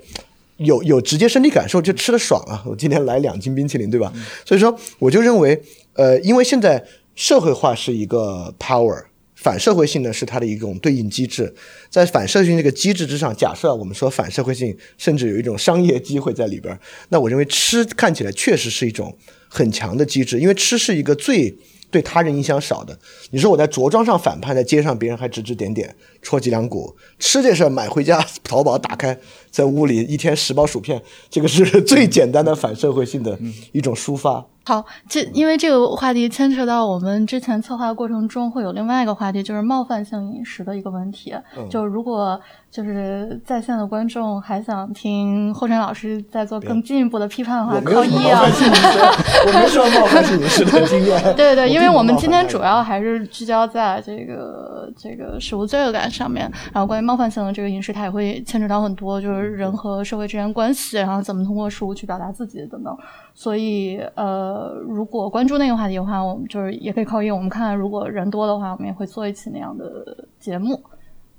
[0.58, 2.64] 有有直接身体感受，就吃的爽啊！
[2.66, 4.12] 我今天来两斤冰淇淋，对吧？
[4.46, 5.62] 所以说，我就认为，
[5.94, 6.84] 呃，因为现在
[7.16, 9.06] 社会化是一个 power，
[9.36, 11.54] 反社会性呢是它的一种对应机制。
[11.90, 16.78] 在反社会性这个机制之上，假设我们说反社会性甚至有一种商业机会在里边，
[17.10, 19.16] 那我认为吃看起来确实是一种。
[19.50, 21.58] 很强的机制，因为吃是一个最
[21.90, 23.00] 对他人影响少的。
[23.32, 26.94] 你说我在着装上反叛，在街上别人还指指点点，戳脊梁骨。
[27.18, 29.18] 吃这事儿买回家， 淘宝打开，
[29.58, 31.02] 在屋里一天十包薯片，
[31.32, 33.36] 这个是最简单的反社会性的
[33.72, 34.46] 一种抒发。
[34.64, 41.34] 好，这因为这个话题牵扯到我们之前策划过程中会有另外一个话题，就是冒犯性饮食的一个问题。
[41.70, 42.40] 就如果
[42.70, 48.42] 就是在线的观众还想听后尘老师在做更进一步的批判的话，可以啊。
[48.44, 51.18] 我没说冒犯性饮食的经验。
[51.38, 62.98] 对对，因为我们今天主要还是聚焦在这个这个食物罪恶感上面，然后关于冒犯性的这个饮食，它也会牵扯到很多，就是人和社会之间关系，然后怎么通过食物去表达自己等等。
[63.34, 67.30] 所以，呃，如果关注那个话题的话，我们就是也可以扣一。
[67.32, 70.80] 我们看看，如果人多的话，我们也会做一期那样的节目。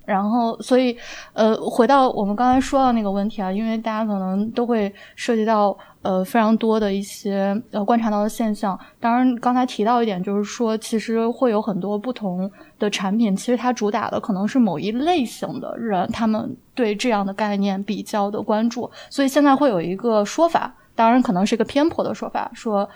[0.08, 0.96] 然后，所以，
[1.34, 8.78] 呃，回到我们刚才说到那个问题啊，因为大家可能都会涉及到呃非常多的一些呃观察到的现象。
[8.98, 18.90] 当然，刚才提到一点，就是说其实会有很多不同的产品，其实它主打的可能是某一类型的人，他们对这样的概念比较的关注。
[19.10, 20.74] 所以现在会有一个说法。
[20.94, 22.88] 当然，可能是一个偏颇的说法，说，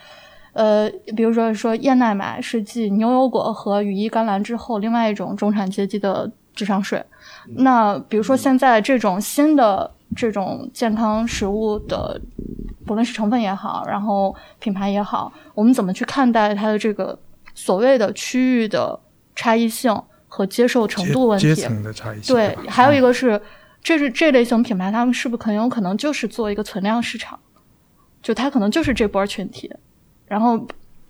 [0.54, 7.05] 呃，比如说说燕麦奶是继牛油果和羽衣甘蓝之后另外一种中产阶级的智商税。
[7.57, 12.20] 那比如说现在这种新的这种健康食物的，
[12.86, 17.18] 不论是成分也好，然后品牌也好，我们怎么去看待它的这个
[17.55, 18.98] 所谓的区域的
[19.34, 19.94] 差异性
[20.28, 21.55] 和接受程度问题？
[21.55, 22.34] 阶层的差异性。
[22.34, 23.40] 对，还有一个是，
[23.82, 27.38] 这是这类型品牌，他们是不是很有可能就是做一个存量市场？
[28.22, 29.68] 就他可能就是这波群体，
[30.26, 30.57] 然后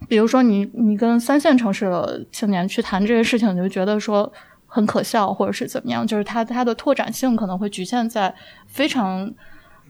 [0.08, 4.32] 比如说你你跟三线城市的青年去谈这些事情，你就觉得说
[4.74, 6.06] 很可笑，或者是怎么样？
[6.06, 8.34] 就是它它的拓展性可能会局限在
[8.66, 9.30] 非常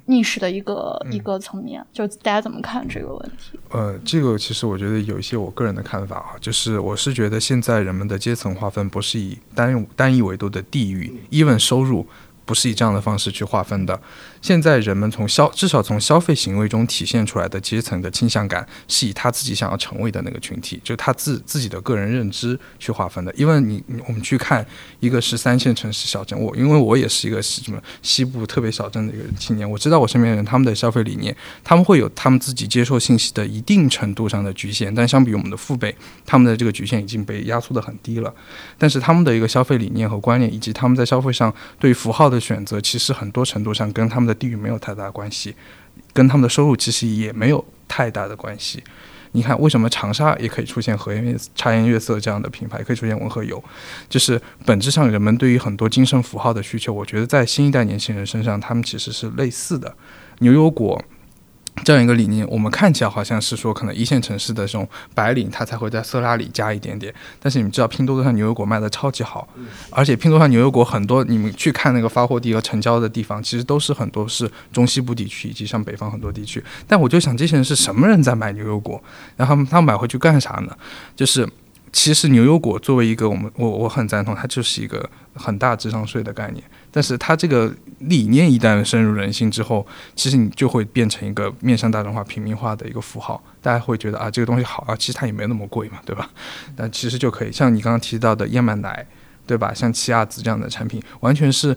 [0.07, 1.87] 逆势的一个一个层面。
[1.93, 3.57] 就是大家怎么看这个问题？
[3.71, 12.05] 呃，这个其实我觉得有一些我个人的看法啊，就是我是觉得现在人们的阶层划分不是以单单一维度的地域，even 收入
[12.45, 14.01] 不是以这样的方式去划分的。
[14.43, 23.33] 现在人们从消至少从消费行为中体现出来的阶层的倾向感，是以他自己想要成为的那个群体，就是他自自己的个人认知去划分的。
[23.37, 24.67] 因为你我们去看
[24.99, 35.95] 一个是三线城市小镇，我因为我也是一个什么西部特别小镇的一个青年，我知道我身边人他们的消费理念，他们会有他们自己接受信息的一定程度上的局限，但相比我们的父辈，
[36.27, 38.35] 他们的这个局限已经被压缩的很低了。
[38.77, 45.55] 但是他们的一个消费理念和观念，以及他们在消费上对符号的选择，其实很多程度上跟他们的地域没有太大关系，
[46.13, 48.83] 跟他们的收入其实也没有太大的关系。
[49.35, 53.63] 你看，为什么长沙也可以出现和颜茶颜悦色这样的品牌，可以出现文和友？
[54.09, 59.95] 就是本质上人们对于很多精神符号的需求，我觉得在新一代年轻人身上，他们其实是类似的。
[60.41, 61.03] 牛油果
[61.85, 67.13] 这样一个理念，我们看起来好像是说，可能一线城市的这种白领，他才会在色拉里加一点点。
[67.41, 69.49] 但是你们知道，拼多多上牛油果卖的超级好，
[69.91, 76.63] 而且拼多多上牛油果很多，你们去看那个发货地和成交的地方，其实都是很多是中西部地区以及像北方很多地区。
[76.87, 79.03] 但我就想，这些人是什么人在买牛油果？
[79.37, 80.77] 然后他们买回去干啥呢？
[81.17, 81.49] 就是
[81.93, 86.65] 其实牛油果作为一个我们我我很赞同，它就是一个很大智商税的概念。
[86.91, 89.87] 但是它这个理念一旦深入人心之后，
[90.17, 96.29] 其实你就会变成一个面向大众化、平民化的一个符号，大家会觉得啊，这个东西好啊，其实它也没那么贵嘛，对吧？
[96.75, 99.07] 但其实就可以像你刚刚提到的燕麦奶，
[99.47, 99.73] 对吧？
[99.75, 101.77] 像奇亚籽这样的产品，完全是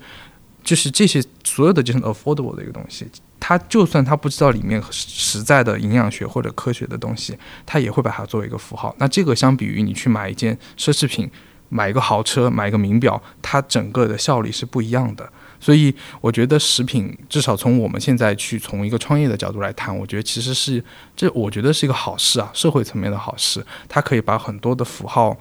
[0.65, 3.07] 就是这些所有的就是 affordable 的一个东西。
[3.39, 8.93] 他就算他不知道里面实在的营养学或者科学的东西，他也会把它作为一个符号。
[8.99, 11.31] 那这个相比于你去买一件奢侈品。
[11.67, 15.27] 买一个豪车，买一个名表，它整个的效率是不一样的。
[15.59, 20.81] 所以我觉得食品，至少从我们现在去从一个创业的角度来谈，我觉得其实是
[21.15, 23.65] 这，我觉得是一个好事啊，社会层面的好事。
[23.89, 25.35] 它可以把很多的符号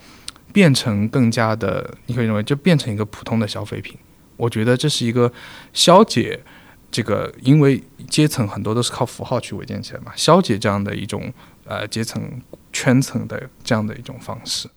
[0.50, 3.94] 变成更加的，你可以认为就变成一个普通的消费品。
[4.36, 5.32] 我觉得这是一个
[5.72, 6.40] 消解
[6.90, 11.32] 这个，因为阶层很多都是靠符号去围建起来嘛，消解这样的一种
[11.64, 12.40] 呃阶层
[12.72, 14.68] 圈层的这样的一种方式。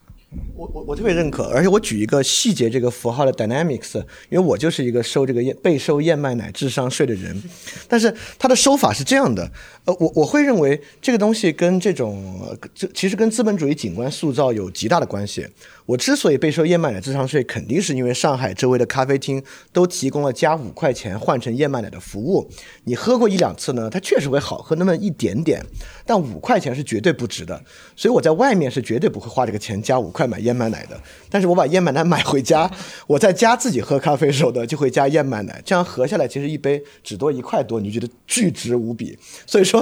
[0.56, 3.98] 我我我特别认可，而且我举一个细节，这个符号的 dynamics，
[4.30, 7.42] 因为我就是一个收这个燕被收燕麦奶智商税的人，
[7.88, 9.50] 但是他的收法是这样的，
[9.88, 15.48] 呃，我我会认为这个东西跟这种这其实跟资本主义景观塑造有极大的关系。
[15.86, 22.46] 我之所以被收燕麦奶智商税，肯定是因为上海周围的咖啡厅都提供了加五块钱换成燕麦奶的服务。
[22.84, 25.66] 你喝过一两次呢，它确实会好喝那么一点点，
[26.06, 27.64] 但五块钱是绝对不值的。
[27.96, 31.02] 所以我在外面是绝对不会花这个钱加五块买燕麦奶的。
[31.30, 32.70] 但是我把燕麦奶买回家，
[33.08, 39.18] 我在家自己喝咖啡时候呢，就会加燕麦奶，这样合下来其实一杯只多一块多，你就觉得巨值无比。
[39.46, 39.77] 所以说，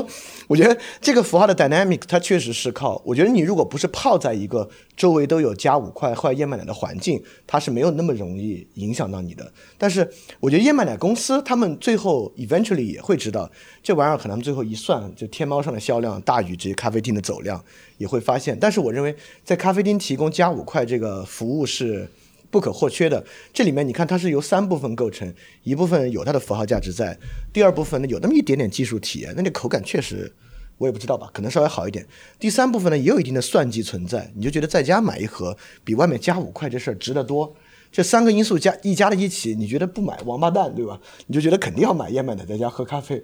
[0.48, 3.02] 我觉得这个符号的 dynamic 它确实是靠。
[3.04, 5.92] 我觉得你如果不是泡在一个周围都有加五。
[5.96, 9.50] 块换燕麦奶的环境，它是没有那么容易影响到你的。
[9.78, 10.06] 但是
[10.42, 13.50] 我觉得燕麦奶公司他们最后 eventually 也会知道
[13.82, 17.64] 这玩意儿，可能最后一算，就天猫上的销量大于这些咖啡厅的走量，
[17.98, 18.58] 也会发现。
[18.60, 19.16] 但是我认为
[19.46, 22.10] 在咖啡厅提供加五块这个服务是
[22.56, 23.22] 不可或缺的。
[23.52, 25.34] 这里面你看它是由三部分构成，
[25.64, 27.18] 一部分有它的符号价值在，
[27.52, 30.32] 第二部分呢有那么一点点技术体验，那这口感确实。
[30.78, 32.06] 我也不知道吧，可能稍微好一点。
[32.38, 37.54] 第三部分呢，也有一定的算计存在，你就觉得在家买一盒比外面加五块这事儿值得多。
[37.92, 41.00] 这三个因素加一加在一起，你觉得不买王八蛋对吧？
[41.28, 43.24] 你就觉得肯定要买燕麦奶在家喝咖啡。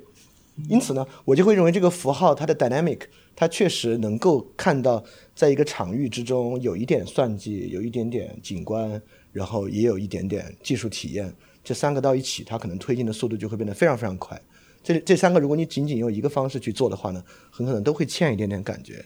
[0.69, 2.99] 因此呢，我就会认为这个符号它的 dynamic，
[3.35, 5.03] 它确实能够看到
[5.35, 9.01] 在一个场域之中有一点算计，有一点点景观，
[9.31, 11.33] 然后也有一点点技术体验。
[11.63, 14.39] 这三个到一起，它可能推进的速度就会变得非常非常快。
[14.83, 19.05] 这这三个，如果你仅仅用一个方式去做的话呢，很可能都会欠一点点感觉。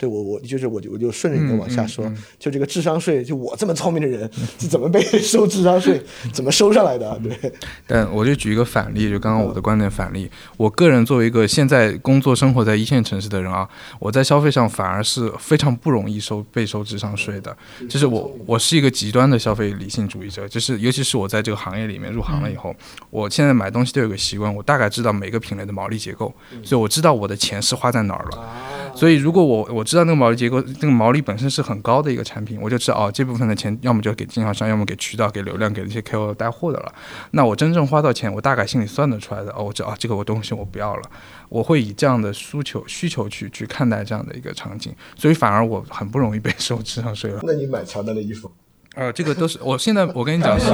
[0.00, 4.28] 对我，我就是我就我就顺着你的往下说，就这个智商税，就我这么聪明的人
[4.58, 7.20] 是怎么被 收智商税，怎么收上来的？
[7.22, 7.52] 对。
[7.86, 10.30] 但我就举一个反例，就刚刚我的观点反例。
[10.56, 17.54] 我个人作为一个现在工作生活在一线城市的人啊，我在消费上反而是非常不容易收被收智商税的。
[17.86, 22.74] 就是我我是一个极端的消费理性主义者，就是尤其是我在这个行业里面入行了以后，
[23.10, 26.32] 我现在买东西都有个习惯，我大概知道每个品类的毛利结构，
[26.64, 28.70] 所以我知道我的钱是花在哪儿了。
[28.94, 36.94] 所以如果我我知道那个毛利结构，那个毛利本身是很高的一个产品，我就知道哦，这部分的钱要么就给经销商，要么给渠道、给流量、给那些 KOL 带货的了。
[37.32, 41.02] 那我真正花到钱，我大概心里算得出来的哦，我知道这个我东西我不要了，
[41.48, 47.40] 我会以这样的诉求需求去去看待这样的一个场景，所以反而我很不容易被收智商税了。
[47.42, 48.48] 那你买乔丹的衣服？
[48.96, 50.68] 呃，这个都是我现在我跟你讲 是，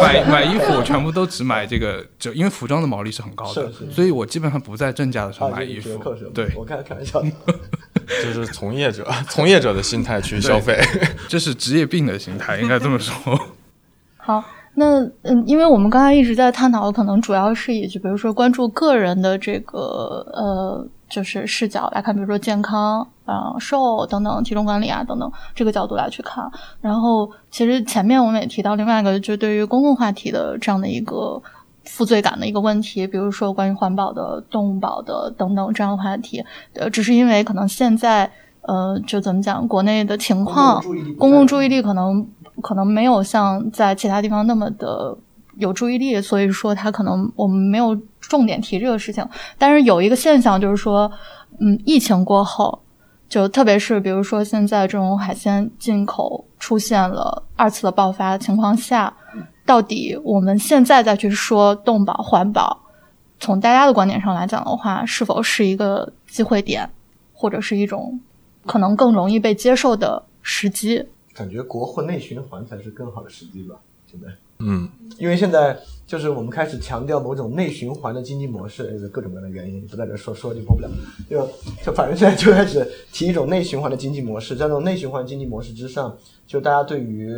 [0.00, 5.98] 买买衣服我全部都只买这个，就因为服装的毛利是很高的，所以我基本上不在正价的时候买衣服。
[6.32, 7.20] 对，我开开玩笑，
[8.22, 10.80] 就是从业者从业者的心态去消费，
[11.26, 13.14] 这是职业病的心态，应该这么说。
[14.16, 14.44] 好，
[14.74, 20.86] 那嗯，因为我们刚才一直在探讨，可能主要是以就比如说关注个人的这个呃。
[21.10, 26.50] 就是视角来看，比如说健康啊、瘦等等、体重管理啊等等这个角度来去看。
[26.80, 31.42] 然后，其实前面我们也提到另外一个，就对于公共话题的这样的一个
[31.84, 36.42] 负罪感的一个问题，比如说关于环保的、动物保的等等这样的话题。
[36.74, 38.30] 呃，只是因为可能现在
[38.62, 40.82] 呃，就怎么讲，国内的情况，
[41.18, 42.26] 公共注意力可能
[42.62, 45.16] 可能没有像在其他地方那么的。
[45.56, 47.94] 有注意力，所以说他可能我们没有
[48.30, 49.28] 重点提这个事情。
[49.58, 51.10] 但是有一个现象就是说，
[51.58, 52.80] 嗯，疫情过后，
[53.28, 59.12] 就特别是比如说现在这种海鲜进口出现了二次的爆发的情况下，
[59.66, 62.80] 到底我们现在再去说动保环保，
[63.38, 66.88] 从大家的观点上来讲的话，是否是一个机会点，
[67.34, 68.20] 或者是一种
[68.64, 71.04] 可能更容易被接受的时机？
[71.34, 73.76] 感觉国货内循环才是更好的时机吧？
[74.10, 74.26] 现在，
[74.58, 75.78] 嗯，因为现在
[76.10, 80.90] 就是我们开始强调某种内循环的经济模式，各种各样的原因不在这说说就播不了，
[81.30, 81.48] 就
[81.84, 87.32] 就反正现在就开始提一种内循环的经济模式，在这种内循环经济模式之上，就大家对于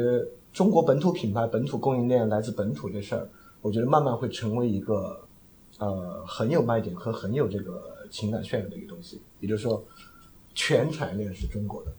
[0.54, 3.28] 中国本土品牌、本土供应链来自本土这事儿，
[3.60, 5.20] 我觉得慢慢会成为一个
[5.76, 7.78] 呃很有卖点和很有这个
[8.10, 9.20] 情感渲染的一个东西。
[9.40, 9.84] 也就是说，
[10.54, 11.92] 全产业链是中国的，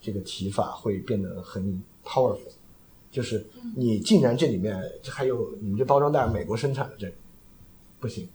[0.00, 2.52] 这个提法会变得很 powerful。
[3.12, 3.46] 就是
[3.76, 7.12] 你竟然这里面还有你们这包装袋美国生产的这
[8.00, 8.26] 不行，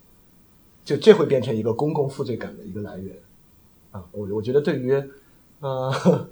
[0.85, 3.15] 就这会变成一个公共负罪感的一个来源
[3.91, 4.03] 啊！
[4.11, 4.93] 我我觉得对于
[5.61, 6.29] 呃，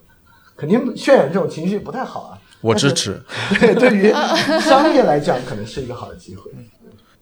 [0.55, 2.41] 肯定渲染这种情绪不太好啊。
[2.61, 3.19] 我支持。
[3.59, 4.11] 对，对于
[4.61, 6.51] 商业来讲，可能是一个好的机会。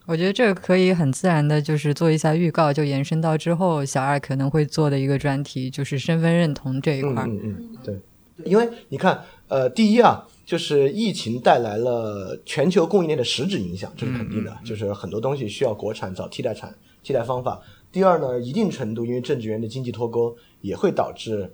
[0.06, 7.24] 我觉得这个可以很自然的，就是做一下预告，就延伸到之后小二可能会做的一个专题，就是身份认同这一块。
[7.24, 7.98] 嗯嗯，对，
[8.44, 10.28] 因为你看，呃，第一啊。
[10.46, 14.58] 就是疫情带来了全球供应链的实质影响，这是肯定的。
[14.66, 17.62] 就是很多东西需要国产找替代产、替代方法。
[17.92, 21.50] 第二呢，一定程度因为政治源的经济脱钩，也会导致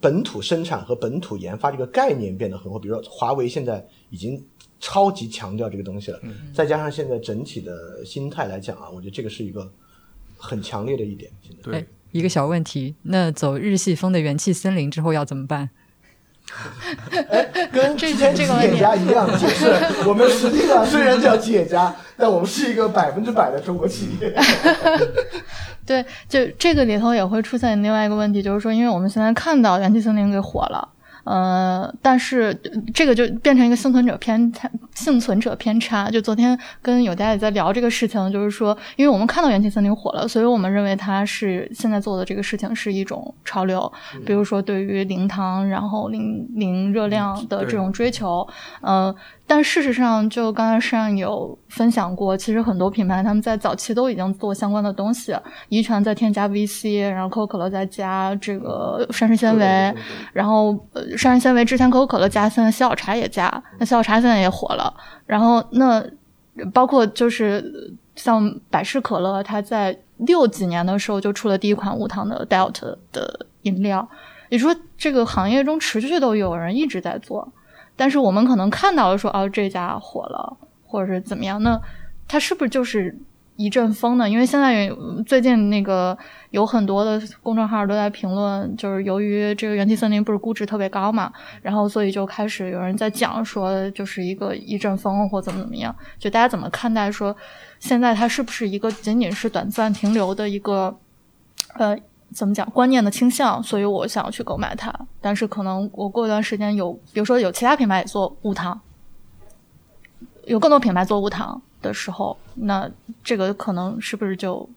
[0.00, 2.78] 本土生产和本土研发这个概念变得很火。
[2.78, 4.44] 比如说，华为现在已经
[4.78, 6.20] 超级强调这个东西了。
[6.52, 9.72] 再加上现在整体的心态来讲啊，我觉得这个是一个
[10.36, 11.30] 很强烈的一点。
[11.40, 15.70] 现在对一个小问题，那走日系风的元气森林之后要怎么办？
[17.30, 19.72] 哎， 跟之前企业家一样解释，
[20.06, 24.34] 我们实际上虽然叫企业家，但我们是一个百分之百的中国企业。
[25.84, 30.88] 对，就这个里头也会出现另外一个问题，就是说，因为我们现在看到元气森林给火了。
[31.24, 32.52] 呃，但是
[32.92, 36.10] 这个就变成一个幸存者偏差，幸存者偏差。
[36.10, 43.90] 就昨天跟有家也在聊这个事情，就是说，因为我们看到元气森林火了，所以我们认为它是现在做的这个事情是一种潮流。
[44.26, 48.46] 比如说，对于零糖，然后零零热量的这种追求，
[48.80, 49.14] 呃。
[49.44, 55.36] 但事实上，就刚才上有分享过，其实很多品牌他们在早期都已经做相关的东西，
[55.68, 59.94] 遗传在添加 VC，然后可口可乐再加这个膳食纤维，
[60.32, 64.94] 然后呃膳食纤维之前可口可乐加，现在小茶也加，那小茶现在也火了。
[65.26, 66.02] 然后那
[66.72, 74.08] 包括就是像百事可乐，它在六几年的时候就出了第一款无糖的 Delta 的饮料，
[74.48, 77.46] 也说这个行业中持续都有人一直在做。
[78.02, 81.62] 但是我们可能看到了说，哦，这家火了，或者是怎么样？
[81.62, 81.80] 那
[82.26, 83.16] 它是不是就是
[83.54, 84.28] 一阵风呢？
[84.28, 84.90] 因为现在
[85.24, 86.18] 最近那个
[86.50, 91.32] 有很多的公众号都在评论，就是由于这个元气森林不是估值特别高嘛，
[91.62, 95.94] 然后所以就开始有人在讲说，就是一个一阵风或怎么怎么样。
[96.18, 97.36] 就大家怎么看待说，
[97.78, 100.98] 现在它是不是一个仅仅是短暂停留的一个，
[101.74, 101.96] 呃？
[102.34, 104.92] 怎么讲观念的倾向，所以我想要去购买它。
[105.20, 108.80] 但是可能我过一段时间有，比如说有其他品牌也做无糖，
[110.46, 112.90] 有更多品牌做无糖的时候，那
[113.22, 114.68] 这个可能是不是就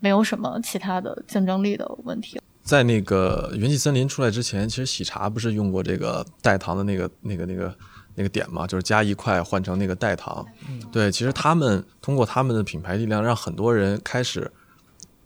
[0.00, 2.40] 没有什么其他的竞争力的问题？
[2.62, 7.72] 在那个元气森林出来之前，其实喜茶不是用过这个代糖的那个、那个、那个、
[8.16, 8.66] 那个点嘛？
[8.66, 10.44] 就是加一块换成那个代糖。
[10.90, 14.50] 对，其实他们通过他们的品牌力量，让很多人开始。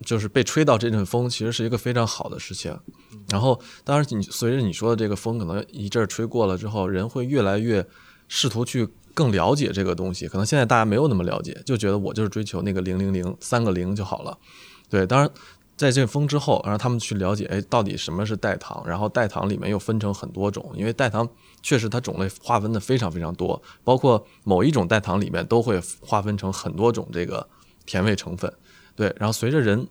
[0.03, 2.77] 就是被吹到这阵风，其实是一个非常好的事情。
[3.29, 7.85] 然后，当然你随着你说的这个风，可能一阵吹过了之后，人会越来越
[8.27, 10.27] 试图去更了解这个东西。
[10.27, 14.37] 可能现在大家没有那么了解，就觉得我就是追求那个零零零三个零就好了。
[14.89, 15.29] 对，当然
[15.77, 18.83] 在这风之后，让他们去了解，哎，到底什么是代糖？
[18.85, 21.27] 然后代糖里面又分成很多种，因为代糖
[21.61, 27.47] 确实它种类划分的非常非常多，包括某一种代糖里面都会划分成很多种这个
[27.85, 28.51] 甜味成分。
[28.95, 29.87] 对，然后随着人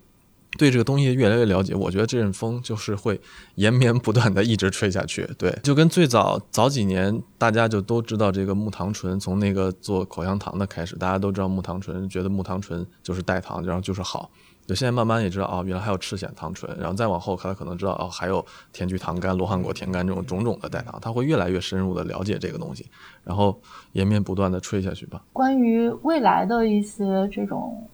[0.59, 3.21] 对这个东西越来越了解，我觉得这阵风就是会
[3.55, 5.25] 延绵不断的一直吹下去。
[5.39, 14.29] 对，就跟最早早几年大家就都知道这个木糖醇，从那个做口香糖的开始，大家都知道木糖醇，觉得木糖醇就是代糖，然后就是好。
[14.67, 22.87] 就现在慢慢也知道哦，原来还有赤藓糖醇，然后再往后他可能知道哦，还有甜菊糖苷、罗汉果甜苷这种种种的代糖，他会越来越深入的了解这个东西，
[23.23, 23.61] 然后
[23.93, 25.23] 延绵不断的吹下去吧。
[25.33, 27.89] 关于未来的一些这种。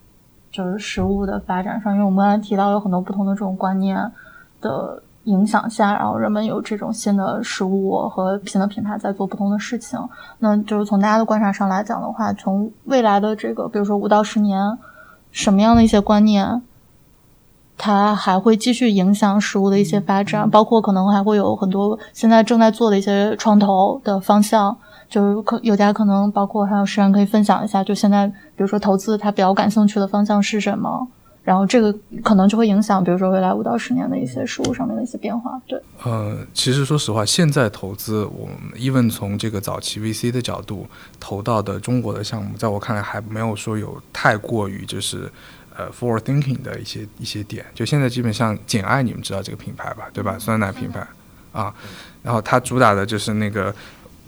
[0.56, 4.10] 就是食物的发展上，因为我们刚才提到有很多不同的这种观念
[4.62, 10.00] 的影响下，然后人们有这种新的食物和新的品牌在做不同的事情。
[10.38, 14.78] 那就是从大家的观察上来讲的话，从未来的这个，比如说五到十年，
[15.30, 16.62] 什么样的一些观念
[17.76, 24.74] 它还会继续影响食物的一些发展，包括可能还会有很多现在正在做的一些创投的方向。
[25.08, 31.06] 就是可有家可能包括还有实然可以分享一下，就现在比如说投资他比较感兴趣的方向是什么，
[31.44, 35.60] 然后这个可能就会影响，比如说未来五到十年的一些事物上面的一些变化。
[35.68, 40.86] 对，呃，其实说实话，现在投资我们 even 从这个早期 VC 的角度
[41.20, 45.30] 投到的中国的项目，在我看来还没有说有太过于就是
[45.76, 47.64] 呃 forward thinking 的一些一些点。
[47.74, 50.36] 就现在基本上简爱你们知道这个品牌吧，对吧？
[50.36, 51.06] 酸奶品牌
[51.52, 51.72] 啊，
[52.24, 53.72] 然后它主打的就是那个。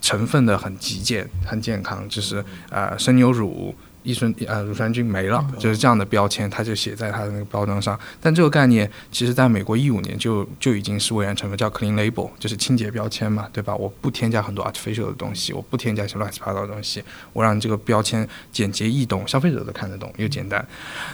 [0.01, 3.75] 成分的很极简，很健康，就是呃生牛乳。
[4.09, 7.99] 益生呃乳酸菌没了，就是这样的标签，它就写在它的那个包装上。
[8.23, 13.77] 但这个概念其实在美国一五年就就已经是未然成分，叫 clean label，就是清洁标签嘛，对吧？
[13.77, 17.05] 我不添加很多 artificial 的东西，我不添加一些乱七八糟的东西，
[17.35, 20.67] 我让这个标签简洁易懂，消费者都看得懂又简单。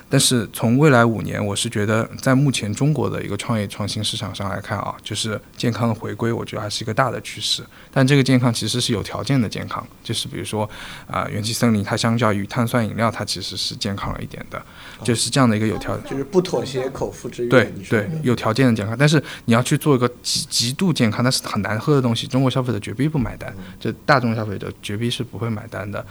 [0.08, 7.64] 但是从未来五年，我是觉得在目前中国的一个创业创新市场上来看啊，就是健康的回归，我觉得还是一个大的趋势。
[7.90, 10.70] 但这个健康其实是有条件的健康，就是比如说
[11.08, 12.83] 啊，元气森林它相较于碳酸。
[12.86, 14.62] 饮料它其实是健康了一点的，
[15.02, 17.48] 就是这样的一个有条，就是不妥协口腹之欲。
[17.48, 26.04] 对对，有条件的健康，但是你要去做一个极极度健康，但是很难喝的东西，中国消费者绝逼不买单，这大众消费者绝逼是不会买单的。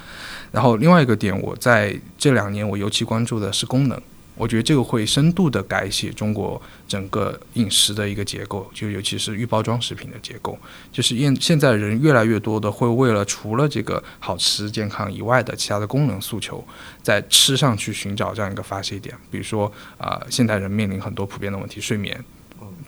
[0.52, 4.02] 然后另外一个点，我在这两年我尤其关注的是功能。
[4.36, 10.58] 我觉得这个会深度的改写中国整个饮食的一个结构，就尤其是预包装食品的结构。
[10.92, 16.66] 就是现现在人越来越多的会为了除了这个好吃健康以外的其他的功能诉求，
[17.04, 19.16] 在吃上去寻找这样一个发泄点。
[19.30, 22.20] 比如说啊，现代人面临很多普遍的问题，睡眠，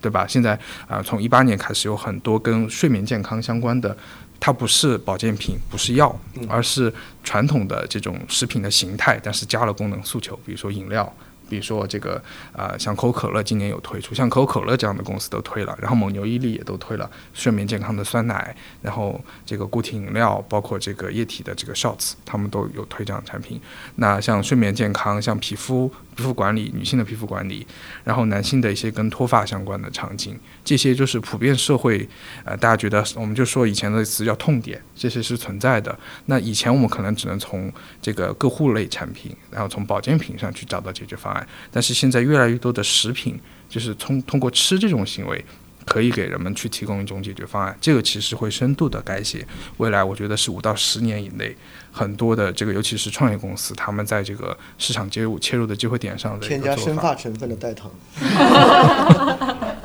[0.01, 0.25] 对吧？
[0.27, 3.95] 现在啊，从一八年开始有很多跟睡眠健康相关的，
[4.39, 6.19] 它不是保健品，不是药，
[6.49, 6.91] 而是
[7.23, 11.15] 传统的这种食品的形态，但是加了功能诉求，比如说饮料。
[11.49, 12.21] 比如说这个
[12.51, 23.59] 啊，像可口可乐今年有推出，像可口可乐这样的公司都推了，然后蒙牛、伊利也都推了睡眠健康的酸奶，然后这个固体饮料，包括这个液体的这个 shots，他们都有推这样产品。
[23.95, 25.91] 那像睡眠健康，像皮肤。
[26.15, 27.67] 皮肤管理，女性的皮肤管理，
[28.05, 32.07] 然后男性的一些跟脱发相关的场景，这些就是普遍社会，
[32.45, 35.93] 呃，大家觉得，我们就说以前的词叫痛点，这些是存在的。
[36.27, 37.69] 那以前我们可能只能从
[38.01, 41.34] 这个个护类产品，然后从保健品上去找到解决方案，
[41.71, 45.43] 但是现在越来越多的食品，就是通通过吃这种行为。
[45.85, 49.45] 可以给人们去提供一种解决方案，这个其实会深度的改写
[49.77, 50.03] 未来。
[50.03, 51.55] 我觉得是五到十年以内，
[51.91, 57.91] 很多的这个尤其是创业公司，他们在这个市场切入切入的机会点上的添加生发成分的代糖。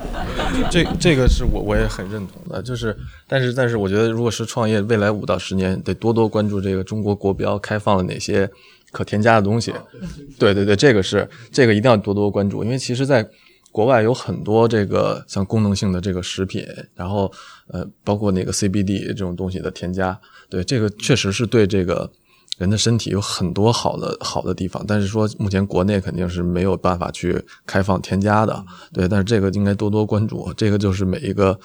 [0.70, 2.96] 这这个是我我也很认同的，就是
[3.28, 8.51] 但是但是我觉得，如果是创业，未来五到十年得多多关注这个中国国标开放了哪些
[8.91, 9.72] 可添加的东西。
[10.38, 13.28] 对对对，这个是这个一定要多多关注，因为其实，在
[13.72, 17.30] 国外有很多这个像功能性的这个食品，然后
[17.68, 20.18] 呃，包括那个 CBD 这种东西的添加，
[20.49, 22.11] 对这个确实是对这个
[22.59, 24.84] 人的身体有很多好的好的地方。
[24.88, 29.07] 但是说目前国内肯定是没有办法去开放添加的，对。
[29.07, 31.57] 但是这个应该多多关注，这个就是每一个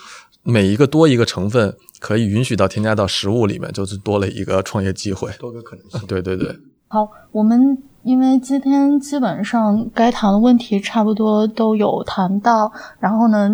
[0.43, 6.01] 每一个多一个成分可以允许到添加到食物里面，就是多了一个创业机会，多个可能性。
[6.05, 6.55] 对对对。
[6.87, 7.77] 好，我们。
[8.05, 13.49] 因为今天基本上该谈的问题差不多都有谈到，然后呢，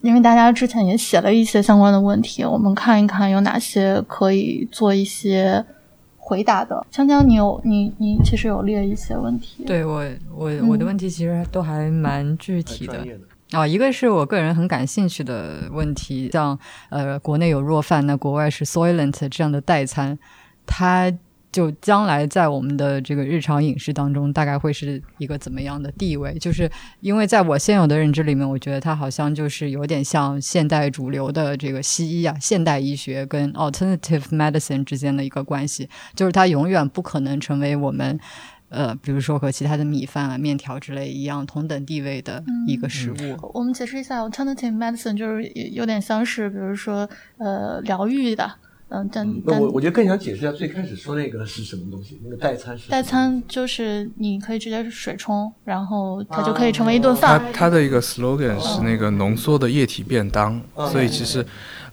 [0.00, 5.64] 因为大家之前也写了一些相关的问题，我们看一看有哪些可以做一些
[6.16, 6.84] 回答的。
[6.92, 9.62] 锵锵，你有你你其实有列一些问题？
[9.64, 10.04] 对我
[10.34, 13.06] 我我的问题其实都还蛮具体的
[13.52, 16.58] 啊，一个是我个人很感兴趣的问题，像
[16.90, 20.18] 呃国内有若饭，那国外是 Soylent 这样的代餐，
[20.66, 21.12] 它。
[21.54, 26.36] 就将来在我们的这个日常饮食当中，大概会是一个怎么样的地位？
[26.40, 38.18] 就是因为在我现有的认知里面，我觉得它好像就是有点像现代主流的这个西医啊，现代医学跟 alternative medicine 之间的一个关系，就是它永远不可能成为我们
[38.70, 43.50] 呃，比如说和其他的米饭啊、面条之类一样同等地位的一个食物。
[43.54, 48.50] 我们解释一下，alternative medicine 就是有点像是，比如说呃，疗愈的。
[48.88, 57.40] 嗯，但那我我觉得更想解释一下最开始说那个是什么东西，那个代餐是代餐就是你可以直接水冲，然后它就可以成为一顿饭。
[57.46, 60.60] 它它的一个 slogan 是那个浓缩的液体便当，
[60.90, 61.44] 所以其实。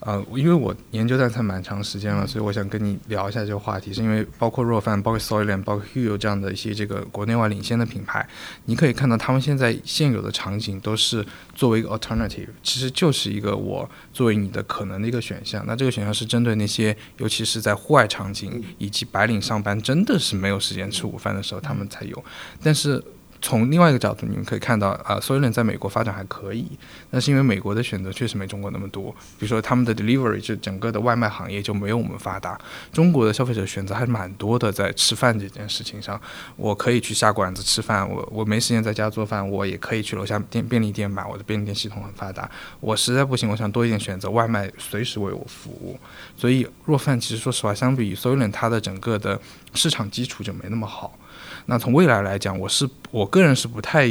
[0.02, 8.28] 呃，因为我研究代餐蛮长时间了，所以我想跟你聊一下这个话题，是因为包括若饭、包括 Soylent、包括 Hugo 这样的一些这个国内外领先的品牌，
[8.66, 11.24] 你可以看到他们现在现有的场景都是
[11.54, 15.64] 作为一个 alternative，其实就是一个我作为你的可能的一个选项。
[15.68, 22.24] 那这个选项是针对那些尤其是在户外场景以及白领上班真的是没有时间吃午饭的时候他们才有。
[22.64, 23.04] 但是
[23.42, 26.66] 从另外一个角度，你们可以看到啊 s o y l e n 在美国发展还可以，
[27.10, 29.12] 那是因为美国的选择确实没中国那么多。
[29.40, 32.60] 比如说他们的 delivery 就整个的外卖行业就没有我们发达。
[32.94, 36.22] 中国的消费者选择还蛮多的，在吃饭这件事情上，
[36.56, 41.26] 我可以去下馆子吃饭，我我没时间在家做饭，我也可以去楼下店便利店买。
[41.26, 46.00] 我的便利店系统很发达，我实在不行，我想多一点选择，外卖随时为我服务。
[46.38, 49.40] 所以若饭其实说实话，相比 s o y l e n 它的整个的
[49.74, 51.18] 市场基础就没那么好。
[51.66, 54.08] 那从未来来讲，我是我个人是不太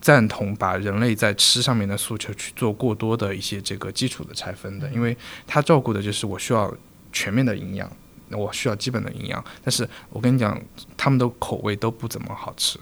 [0.00, 5.16] 赞同把人类在吃上面的诉求去做过多的一些这个基础的拆分的，因为
[5.46, 6.74] 它照顾的就是我需要
[7.12, 7.90] 全面的营养，
[8.30, 9.44] 我需要基本的营养。
[9.62, 10.60] 但是我跟你讲，
[10.96, 12.78] 他们的口味都不怎么好吃。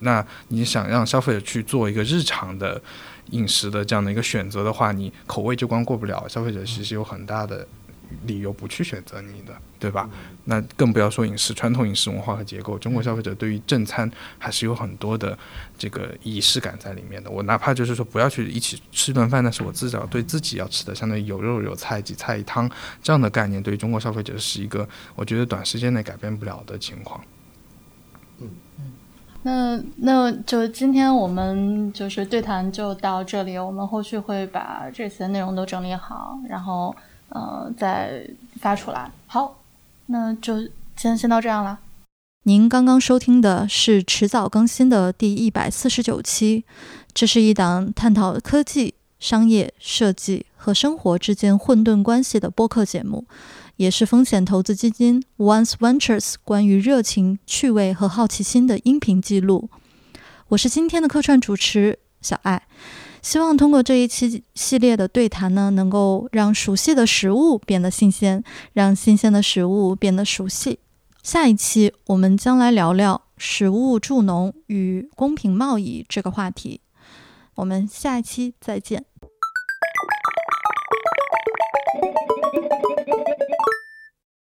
[0.00, 2.80] 那你想让消费者去做一个日常的
[3.30, 7.66] 饮食的这样的一个选择的话，你口味就光过不了，消费者其实有很大的。
[8.26, 10.08] 理由不去选择你的，对吧？
[10.44, 12.78] 那更不要说饮食传统饮食文化和结构。
[12.78, 15.36] 中国消费者对于正餐还是有很多的
[15.78, 17.30] 这个仪式感在里面的。
[17.30, 22.70] 我哪怕就是说不要去一起吃顿饭，但是我至少对自己要吃的，相当于有肉有菜几菜一汤
[23.02, 27.20] 这样的概念，对于中国消费者是一个我觉得短时间内改变不了的情况。
[28.40, 28.92] 嗯嗯，
[29.42, 36.94] 那那就今天我们就是对谈就到这里，我们后续会把这些内容都整理好，然后。
[37.34, 38.24] 呃，再
[38.60, 39.10] 发出来。
[39.26, 39.60] 好，
[40.06, 41.80] 那就先先到这样了。
[42.44, 46.64] 您刚刚收听的是迟早更新的第一百四十九期，
[47.12, 53.26] 这是一档探讨科技、商业、设计和生活之间混沌关系的播客节目，
[53.76, 59.68] 也是风险投资基金 Once Ventures 关于热情、趣味和好奇心的音频记录。
[60.48, 62.62] 我是今天的客串主持小爱。
[63.24, 68.44] 希望通过这一期系列的对谈呢，能够让熟悉的食物变得新鲜，
[68.74, 70.78] 让新鲜的食物变得熟悉。
[71.22, 76.82] 下一期我们将来聊聊食物助农与公平贸易这个话题。
[77.54, 79.06] 我们下一期再见。